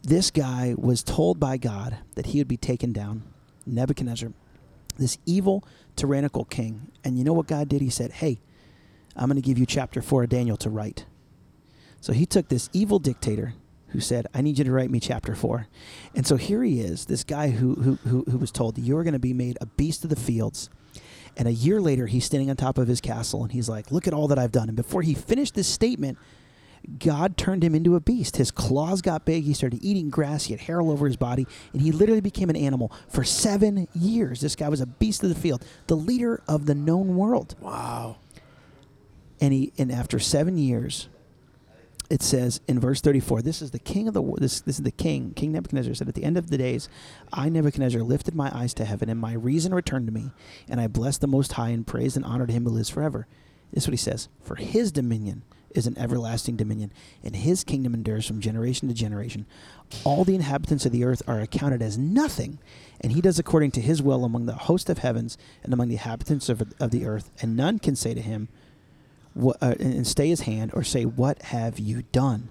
This 0.05 0.29
guy 0.29 0.75
was 0.77 1.01
told 1.01 1.39
by 1.39 1.57
God 1.57 1.97
that 2.13 2.27
he 2.27 2.37
would 2.37 2.47
be 2.47 2.57
taken 2.57 2.93
down. 2.93 3.23
Nebuchadnezzar, 3.65 4.31
this 4.99 5.17
evil, 5.25 5.63
tyrannical 5.95 6.45
king. 6.45 6.91
And 7.03 7.17
you 7.17 7.23
know 7.23 7.33
what 7.33 7.47
God 7.47 7.67
did? 7.67 7.81
He 7.81 7.89
said, 7.89 8.11
Hey, 8.11 8.39
I'm 9.15 9.27
going 9.27 9.41
to 9.41 9.45
give 9.45 9.57
you 9.57 9.65
chapter 9.65 10.03
4 10.03 10.23
of 10.23 10.29
Daniel 10.29 10.57
to 10.57 10.69
write. 10.69 11.05
So 12.01 12.13
he 12.13 12.27
took 12.27 12.49
this 12.49 12.69
evil 12.71 12.99
dictator 12.99 13.55
who 13.87 13.99
said, 13.99 14.27
I 14.31 14.41
need 14.41 14.59
you 14.59 14.63
to 14.65 14.71
write 14.71 14.91
me 14.91 14.99
chapter 14.99 15.33
4. 15.33 15.67
And 16.13 16.27
so 16.27 16.35
here 16.35 16.61
he 16.61 16.81
is, 16.81 17.05
this 17.05 17.23
guy 17.23 17.49
who, 17.49 17.73
who, 17.75 17.95
who, 18.07 18.25
who 18.29 18.37
was 18.37 18.51
told, 18.51 18.77
You're 18.77 19.03
going 19.03 19.13
to 19.13 19.19
be 19.19 19.33
made 19.33 19.57
a 19.59 19.65
beast 19.65 20.03
of 20.03 20.11
the 20.11 20.15
fields. 20.15 20.69
And 21.35 21.47
a 21.47 21.53
year 21.53 21.81
later, 21.81 22.05
he's 22.05 22.25
standing 22.25 22.51
on 22.51 22.57
top 22.57 22.77
of 22.77 22.87
his 22.87 23.01
castle 23.01 23.41
and 23.41 23.51
he's 23.51 23.67
like, 23.67 23.91
Look 23.91 24.07
at 24.07 24.13
all 24.13 24.27
that 24.27 24.37
I've 24.37 24.51
done. 24.51 24.69
And 24.69 24.75
before 24.75 25.01
he 25.01 25.15
finished 25.15 25.55
this 25.55 25.67
statement, 25.67 26.19
God 26.86 27.38
turned 27.38 27.63
him 27.63 27.76
into 27.76 27.95
a 27.95 28.00
beast. 28.00 28.38
His 28.38 28.52
claws 28.52 29.02
got 29.02 29.26
big. 29.26 29.43
He 29.43 29.54
started 29.54 29.84
eating 29.84 30.10
grass. 30.10 30.45
He 30.45 30.54
had 30.54 30.62
hair 30.62 30.82
all 30.82 30.91
over 30.91 31.06
his 31.06 31.17
body, 31.17 31.48
and 31.74 31.82
he 31.82 31.91
literally 31.91 32.21
became 32.21 32.50
an 32.50 32.56
animal 32.56 32.91
for 33.08 33.24
seven 33.24 33.88
years. 33.93 34.41
This 34.41 34.56
guy 34.56 34.69
was 34.69 34.82
a 34.82 34.86
beast 34.86 35.24
of 35.24 35.30
the 35.30 35.36
field, 35.36 35.65
the 35.88 35.95
leader 35.95 36.41
of 36.48 36.65
the 36.65 36.76
known 36.76 37.15
world. 37.15 37.56
Wow. 37.60 38.17
And 39.41 39.54
he, 39.54 39.74
and 39.78 39.91
after 39.91 40.19
seven 40.19 40.58
years, 40.58 41.10
it 42.10 42.21
says 42.21 42.62
in 42.67 42.80
verse 42.80 43.02
34 43.02 43.41
this 43.41 43.62
is 43.62 43.71
the 43.71 43.80
king 43.80 44.08
of 44.08 44.13
the 44.13 44.21
this, 44.38 44.62
this 44.62 44.78
is 44.78 44.84
the 44.84 44.91
king 44.91 45.34
king 45.34 45.52
nebuchadnezzar 45.52 45.93
said 45.93 46.08
at 46.08 46.13
the 46.13 46.24
end 46.24 46.38
of 46.38 46.50
the 46.50 46.58
days 46.58 46.88
i 47.34 47.50
nebuchadnezzar 47.50 48.02
lifted 48.02 48.36
my 48.36 48.56
eyes 48.56 48.74
to 48.74 48.86
heaven 48.86 49.10
and 49.10 49.19
my 49.19 49.34
reason 49.34 49.74
returned 49.74 50.06
to 50.06 50.13
me 50.13 50.32
and 50.69 50.80
i 50.80 50.88
blessed 50.88 51.21
the 51.21 51.28
most 51.28 51.54
high 51.54 51.69
and 51.69 51.88
praised 51.88 52.15
and 52.15 52.26
honored 52.26 52.52
him 52.52 52.63
who 52.63 52.69
lives 52.69 52.89
forever 52.89 53.28
this 53.71 53.84
is 53.84 53.88
what 53.88 53.93
he 53.93 53.98
says 53.98 54.30
for 54.43 54.56
his 54.56 54.91
dominion 54.91 55.43
is 55.71 55.88
an 55.88 55.97
everlasting 55.97 56.56
dominion 56.56 56.91
and 57.23 57.36
his 57.36 57.63
kingdom 57.63 57.93
endures 57.93 58.25
from 58.25 58.39
generation 58.39 58.88
to 58.88 58.93
generation 58.93 59.45
all 60.04 60.23
the 60.23 60.36
inhabitants 60.36 60.86
of 60.86 60.91
the 60.91 61.04
earth 61.04 61.21
are 61.28 61.39
accounted 61.39 61.82
as 61.82 61.97
nothing 61.97 62.60
and 63.01 63.12
he 63.12 63.21
does 63.21 63.39
according 63.39 63.71
to 63.71 63.82
his 63.82 64.01
will 64.01 64.23
among 64.23 64.45
the 64.45 64.54
host 64.54 64.89
of 64.89 64.99
heavens 64.99 65.38
and 65.63 65.73
among 65.73 65.88
the 65.88 65.95
inhabitants 65.95 66.49
of, 66.49 66.62
of 66.80 66.91
the 66.91 67.06
earth 67.06 67.32
and 67.41 67.56
none 67.56 67.80
can 67.80 67.95
say 67.95 68.13
to 68.13 68.21
him 68.21 68.47
what, 69.36 69.58
uh, 69.62 69.75
and 69.80 70.08
stay 70.08 70.30
his 70.30 70.41
hand 70.41 70.71
or 70.73 70.84
say, 70.84 71.06
What 71.06 71.41
have 71.43 71.78
you 71.78 72.04
done? 72.12 72.49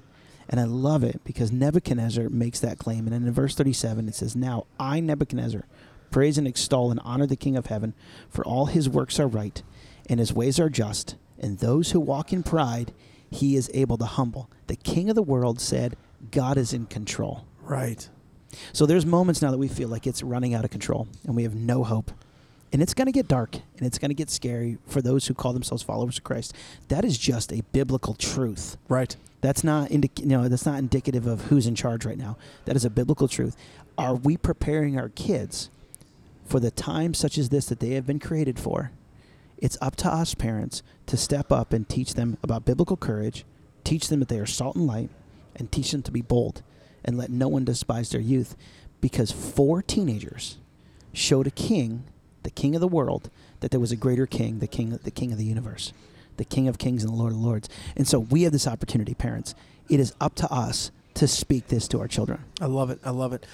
And 0.49 0.61
I 0.61 0.65
love 0.65 1.03
it 1.03 1.23
because 1.25 1.51
Nebuchadnezzar 1.51 2.29
makes 2.29 2.61
that 2.61 2.79
claim. 2.79 3.07
And 3.07 3.17
in 3.17 3.33
verse 3.33 3.55
37, 3.55 4.07
it 4.09 4.15
says, 4.15 4.37
Now 4.37 4.67
I, 4.79 5.01
Nebuchadnezzar, 5.01 5.65
praise 6.11 6.37
and 6.39 6.47
extol 6.47 6.91
and 6.91 7.01
honor 7.03 7.27
the 7.27 7.37
King 7.37 7.57
of 7.57 7.67
heaven, 7.67 7.95
for 8.29 8.45
all 8.45 8.67
his 8.67 8.89
works 8.89 9.19
are 9.19 9.27
right, 9.27 9.63
and 10.09 10.21
his 10.21 10.35
ways 10.35 10.61
are 10.61 10.69
just, 10.69 11.17
and 11.39 11.59
those 11.59 11.91
who 11.91 12.01
walk 12.01 12.33
in 12.33 12.43
pride 12.43 12.93
he 13.35 13.57
is 13.57 13.71
able 13.75 13.99
to 13.99 14.05
humble. 14.05 14.49
The 14.69 14.77
King 14.77 15.11
of 15.11 15.17
the 15.17 15.23
world 15.23 15.61
said, 15.61 15.97
God 16.31 16.57
is 16.57 16.73
in 16.73 16.87
control. 16.87 17.45
Right. 17.63 18.09
So 18.73 18.87
there's 18.87 19.05
moments 19.05 19.43
now 19.43 19.51
that 19.51 19.59
we 19.59 19.69
feel 19.69 19.89
like 19.89 20.07
it's 20.07 20.23
running 20.23 20.55
out 20.55 20.65
of 20.65 20.71
control 20.71 21.09
and 21.25 21.35
we 21.35 21.43
have 21.43 21.55
no 21.55 21.83
hope. 21.85 22.13
And 22.73 22.83
it's 22.83 22.95
going 22.95 23.07
to 23.07 23.13
get 23.13 23.29
dark 23.29 23.57
and 23.77 23.87
it's 23.87 23.99
going 23.99 24.11
to 24.11 24.15
get 24.15 24.31
scary 24.31 24.79
for 24.87 25.03
those 25.03 25.27
who 25.27 25.35
call 25.35 25.53
themselves 25.53 25.83
followers 25.83 26.19
of 26.19 26.25
Christ. 26.25 26.55
That 26.89 27.05
is 27.05 27.19
just 27.19 27.53
a 27.53 27.63
biblical 27.73 28.15
truth. 28.15 28.77
Right. 28.89 29.15
That's 29.41 29.63
not 29.63 29.91
indic- 29.91 30.21
you 30.21 30.27
know, 30.27 30.49
that's 30.49 30.67
not 30.67 30.79
indicative 30.79 31.27
of 31.27 31.43
who's 31.43 31.67
in 31.67 31.75
charge 31.75 32.07
right 32.07 32.19
now. 32.19 32.37
That 32.65 32.77
is 32.77 32.85
a 32.85 32.91
biblical 32.91 33.29
truth. 33.29 33.57
Are 33.99 34.15
we 34.15 34.37
preparing 34.37 34.99
our 34.99 35.09
kids 35.11 35.71
for 36.47 36.59
the 36.59 36.71
time 36.71 37.15
such 37.15 37.39
as 37.39 37.49
this 37.49 37.67
that 37.67 37.81
they 37.81 37.91
have 37.91 38.07
been 38.07 38.19
created 38.19 38.59
for? 38.59 38.91
It's 39.59 39.79
up 39.81 39.97
to 39.97 40.09
us 40.13 40.35
parents 40.35 40.83
to 41.07 41.17
step 41.17 41.53
up 41.53 41.73
and 41.73 41.89
teach 41.89 42.15
them 42.15 42.39
about 42.43 42.65
biblical 42.65 42.97
courage, 42.97 43.45
teach 43.83 44.09
them 44.09 44.21
that 44.21 44.29
they 44.29 44.39
are 44.39 44.47
salt 44.47 44.77
and 44.77 44.87
light, 44.87 45.11
and 45.57 45.71
teach 45.71 45.93
them 45.93 46.03
to 46.03 46.11
be 46.11 46.23
bold 46.23 46.63
and 47.05 47.19
let 47.19 47.31
no 47.31 47.49
one 47.49 47.65
despise 47.65 48.11
their 48.11 48.21
youth 48.21 48.57
because 49.01 49.31
four 49.31 49.83
teenagers 49.83 50.57
showed 51.13 51.47
a 51.47 51.51
king, 51.51 52.05
the 52.43 52.51
king 52.51 52.75
of 52.75 52.81
the 52.81 52.89
world, 52.89 53.31
that 53.61 53.71
there 53.71 53.81
was 53.81 53.93
a 53.93 53.97
greater 53.97 54.27
king, 54.27 54.59
the 54.59 54.67
king 54.67 54.99
the 55.03 55.11
king 55.11 55.31
of 55.31 55.39
the 55.39 55.45
universe, 55.45 55.93
the 56.37 56.45
king 56.45 56.67
of 56.67 56.79
kings 56.79 57.05
and 57.05 57.13
the 57.13 57.17
lord 57.17 57.33
of 57.33 57.39
lords. 57.39 57.69
And 57.97 58.09
so 58.09 58.19
we 58.19 58.43
have 58.43 58.53
this 58.53 58.67
opportunity, 58.67 59.15
parents. 59.15 59.55
It 59.89 60.01
is 60.01 60.15
up 60.21 60.35
to 60.37 60.51
us 60.51 60.91
to 61.15 61.29
speak 61.29 61.69
this 61.69 61.87
to 61.89 62.01
our 62.01 62.09
children. 62.09 62.45
I 62.61 62.67
love 62.67 62.91
it. 62.91 62.99
I 63.05 63.11
love 63.11 63.33
it. 63.33 63.47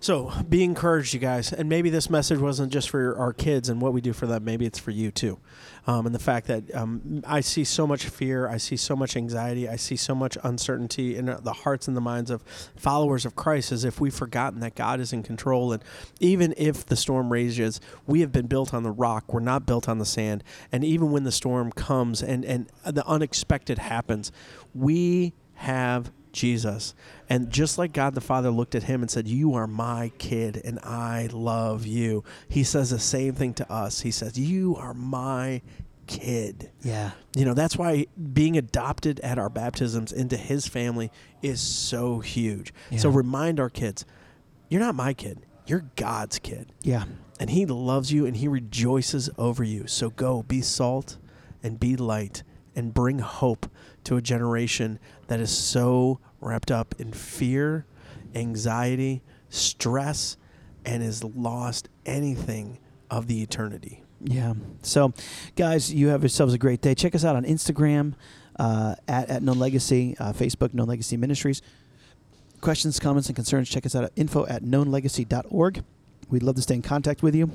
So 0.00 0.30
be 0.48 0.62
encouraged, 0.62 1.14
you 1.14 1.20
guys. 1.20 1.52
And 1.52 1.68
maybe 1.68 1.88
this 1.88 2.10
message 2.10 2.38
wasn't 2.38 2.72
just 2.72 2.90
for 2.90 3.16
our 3.16 3.32
kids 3.32 3.70
and 3.70 3.80
what 3.80 3.94
we 3.94 4.02
do 4.02 4.12
for 4.12 4.26
them. 4.26 4.44
Maybe 4.44 4.66
it's 4.66 4.78
for 4.78 4.90
you 4.90 5.10
too. 5.10 5.38
Um, 5.86 6.04
and 6.04 6.14
the 6.14 6.18
fact 6.18 6.46
that 6.48 6.74
um, 6.74 7.22
I 7.26 7.40
see 7.40 7.64
so 7.64 7.86
much 7.86 8.04
fear, 8.04 8.48
I 8.48 8.58
see 8.58 8.76
so 8.76 8.96
much 8.96 9.16
anxiety, 9.16 9.66
I 9.68 9.76
see 9.76 9.96
so 9.96 10.14
much 10.14 10.36
uncertainty 10.42 11.16
in 11.16 11.26
the 11.26 11.52
hearts 11.52 11.88
and 11.88 11.96
the 11.96 12.02
minds 12.02 12.30
of 12.30 12.42
followers 12.76 13.24
of 13.24 13.34
Christ 13.34 13.72
as 13.72 13.84
if 13.84 14.00
we've 14.00 14.14
forgotten 14.14 14.60
that 14.60 14.74
God 14.74 15.00
is 15.00 15.12
in 15.12 15.22
control. 15.22 15.72
And 15.72 15.82
even 16.20 16.52
if 16.58 16.84
the 16.84 16.96
storm 16.96 17.32
rages, 17.32 17.80
we 18.06 18.20
have 18.20 18.32
been 18.32 18.46
built 18.46 18.74
on 18.74 18.82
the 18.82 18.92
rock. 18.92 19.32
We're 19.32 19.40
not 19.40 19.64
built 19.66 19.88
on 19.88 19.98
the 19.98 20.04
sand. 20.04 20.44
And 20.70 20.84
even 20.84 21.12
when 21.12 21.24
the 21.24 21.32
storm 21.32 21.72
comes 21.72 22.22
and, 22.22 22.44
and 22.44 22.70
the 22.84 23.06
unexpected 23.06 23.78
happens, 23.78 24.32
we 24.74 25.32
have 25.54 26.12
Jesus. 26.34 26.94
And 27.30 27.50
just 27.50 27.78
like 27.78 27.94
God 27.94 28.14
the 28.14 28.20
Father 28.20 28.50
looked 28.50 28.74
at 28.74 28.82
him 28.82 29.00
and 29.00 29.10
said, 29.10 29.26
You 29.26 29.54
are 29.54 29.66
my 29.66 30.12
kid 30.18 30.60
and 30.62 30.78
I 30.80 31.30
love 31.32 31.86
you, 31.86 32.22
he 32.48 32.62
says 32.62 32.90
the 32.90 32.98
same 32.98 33.34
thing 33.34 33.54
to 33.54 33.72
us. 33.72 34.02
He 34.02 34.10
says, 34.10 34.38
You 34.38 34.76
are 34.76 34.92
my 34.92 35.62
kid. 36.06 36.70
Yeah. 36.82 37.12
You 37.34 37.46
know, 37.46 37.54
that's 37.54 37.78
why 37.78 38.06
being 38.32 38.58
adopted 38.58 39.20
at 39.20 39.38
our 39.38 39.48
baptisms 39.48 40.12
into 40.12 40.36
his 40.36 40.66
family 40.66 41.10
is 41.40 41.60
so 41.62 42.18
huge. 42.18 42.74
So 42.98 43.08
remind 43.08 43.58
our 43.58 43.70
kids, 43.70 44.04
You're 44.68 44.82
not 44.82 44.94
my 44.94 45.14
kid, 45.14 45.38
you're 45.66 45.86
God's 45.96 46.38
kid. 46.38 46.72
Yeah. 46.82 47.04
And 47.40 47.50
he 47.50 47.66
loves 47.66 48.12
you 48.12 48.26
and 48.26 48.36
he 48.36 48.48
rejoices 48.48 49.30
over 49.38 49.64
you. 49.64 49.86
So 49.86 50.10
go 50.10 50.42
be 50.42 50.60
salt 50.60 51.16
and 51.62 51.80
be 51.80 51.96
light 51.96 52.42
and 52.76 52.92
bring 52.92 53.20
hope 53.20 53.70
to 54.04 54.16
a 54.16 54.22
generation 54.22 54.98
that 55.28 55.40
is 55.40 55.50
so 55.50 56.20
wrapped 56.40 56.70
up 56.70 56.94
in 56.98 57.12
fear, 57.12 57.86
anxiety, 58.34 59.22
stress 59.48 60.36
and 60.84 61.02
has 61.02 61.24
lost 61.24 61.88
anything 62.04 62.78
of 63.10 63.26
the 63.26 63.42
eternity. 63.42 64.02
Yeah. 64.22 64.54
So, 64.82 65.12
guys, 65.56 65.92
you 65.92 66.08
have 66.08 66.22
yourselves 66.22 66.54
a 66.54 66.58
great 66.58 66.80
day. 66.80 66.94
Check 66.94 67.14
us 67.14 67.24
out 67.24 67.36
on 67.36 67.44
Instagram 67.44 68.14
uh, 68.58 68.94
at, 69.06 69.28
at 69.28 69.42
Known 69.42 69.58
Legacy, 69.58 70.16
uh, 70.18 70.32
Facebook, 70.32 70.74
Known 70.74 70.88
Legacy 70.88 71.16
Ministries. 71.16 71.62
Questions, 72.60 72.98
comments, 72.98 73.28
and 73.28 73.36
concerns, 73.36 73.68
check 73.68 73.84
us 73.84 73.94
out 73.94 74.04
at 74.04 74.12
info 74.16 74.46
at 74.46 74.62
knownlegacy.org. 74.62 75.84
We'd 76.30 76.42
love 76.42 76.54
to 76.56 76.62
stay 76.62 76.74
in 76.74 76.82
contact 76.82 77.22
with 77.22 77.34
you. 77.34 77.50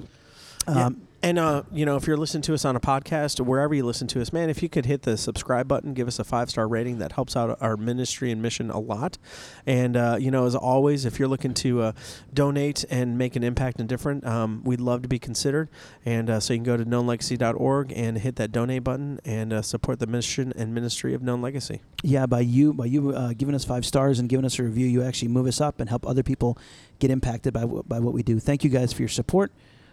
Um, 0.77 1.01
And 1.21 1.37
uh, 1.37 1.63
you 1.73 1.85
know, 1.85 1.97
if 1.97 2.07
you're 2.07 2.15
listening 2.15 2.43
to 2.43 2.53
us 2.53 2.63
on 2.63 2.77
a 2.77 2.79
podcast 2.79 3.41
or 3.41 3.43
wherever 3.43 3.73
you 3.75 3.83
listen 3.85 4.07
to 4.07 4.21
us, 4.21 4.31
man, 4.31 4.49
if 4.49 4.63
you 4.63 4.69
could 4.69 4.85
hit 4.85 5.01
the 5.01 5.17
subscribe 5.17 5.67
button, 5.67 5.93
give 5.93 6.07
us 6.07 6.17
a 6.17 6.23
five 6.23 6.49
star 6.49 6.65
rating, 6.65 6.99
that 6.99 7.11
helps 7.11 7.35
out 7.35 7.57
our 7.59 7.75
ministry 7.75 8.31
and 8.31 8.41
mission 8.41 8.69
a 8.69 8.79
lot. 8.79 9.17
And 9.65 9.97
uh, 9.97 10.15
you 10.17 10.31
know, 10.31 10.45
as 10.45 10.55
always, 10.55 11.03
if 11.03 11.19
you're 11.19 11.27
looking 11.27 11.53
to 11.55 11.81
uh, 11.81 11.91
donate 12.33 12.85
and 12.89 13.17
make 13.17 13.35
an 13.35 13.43
impact 13.43 13.81
and 13.81 13.89
different, 13.89 14.25
um, 14.25 14.61
we'd 14.63 14.79
love 14.79 15.01
to 15.01 15.09
be 15.09 15.19
considered. 15.19 15.67
And 16.05 16.29
uh, 16.29 16.39
so 16.39 16.53
you 16.53 16.59
can 16.59 16.63
go 16.63 16.77
to 16.77 16.85
knownlegacy.org 16.85 17.91
and 17.97 18.17
hit 18.19 18.37
that 18.37 18.53
donate 18.53 18.85
button 18.85 19.19
and 19.25 19.51
uh, 19.51 19.61
support 19.61 19.99
the 19.99 20.07
mission 20.07 20.53
and 20.55 20.73
ministry 20.73 21.13
of 21.13 21.21
Known 21.21 21.41
Legacy. 21.41 21.81
yeah, 22.01 22.27
by 22.27 22.39
you 22.39 22.71
by 22.73 22.85
you 22.85 23.09
uh, 23.11 23.33
giving 23.33 23.55
us 23.55 23.65
five 23.65 23.85
stars 23.85 24.19
and 24.19 24.29
giving 24.29 24.45
us 24.45 24.57
a 24.57 24.63
review, 24.63 24.87
you 24.87 25.03
actually 25.03 25.27
move 25.27 25.47
us 25.47 25.59
up 25.59 25.81
and 25.81 25.89
help 25.89 26.07
other 26.07 26.23
people 26.23 26.57
get 26.99 27.11
impacted 27.11 27.51
by, 27.53 27.65
wh- 27.65 27.85
by 27.85 27.99
what 27.99 28.13
we 28.13 28.23
do. 28.23 28.39
Thank 28.39 28.63
you 28.63 28.69
guys 28.69 28.93
for 28.93 29.01
your 29.01 29.09
support. 29.09 29.51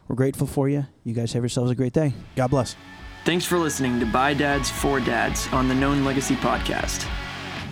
We're 0.08 0.16
grateful 0.16 0.46
for 0.46 0.68
you. 0.68 0.86
You 1.04 1.14
guys 1.14 1.32
have 1.32 1.42
yourselves 1.42 1.70
a 1.70 1.74
great 1.74 1.92
day. 1.92 2.12
God 2.36 2.48
bless. 2.48 2.76
Thanks 3.24 3.44
for 3.44 3.58
listening 3.58 3.98
to 4.00 4.06
By 4.06 4.34
Dads 4.34 4.70
for 4.70 5.00
Dads 5.00 5.48
on 5.52 5.68
the 5.68 5.74
Known 5.74 6.04
Legacy 6.04 6.36
podcast. 6.36 7.06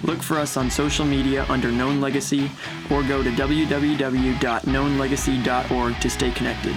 Look 0.02 0.20
for 0.20 0.36
us 0.36 0.56
on 0.56 0.70
social 0.70 1.06
media 1.06 1.46
under 1.48 1.70
Known 1.70 2.00
Legacy 2.00 2.50
or 2.90 3.02
go 3.04 3.22
to 3.22 3.30
www.knownlegacy.org 3.30 6.00
to 6.00 6.10
stay 6.10 6.30
connected. 6.32 6.76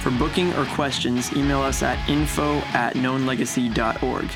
For 0.00 0.10
booking 0.10 0.52
or 0.54 0.64
questions, 0.66 1.32
email 1.32 1.60
us 1.60 1.82
at 1.82 2.08
info 2.08 2.58
at 2.72 2.94
knownlegacy.org. 2.94 4.30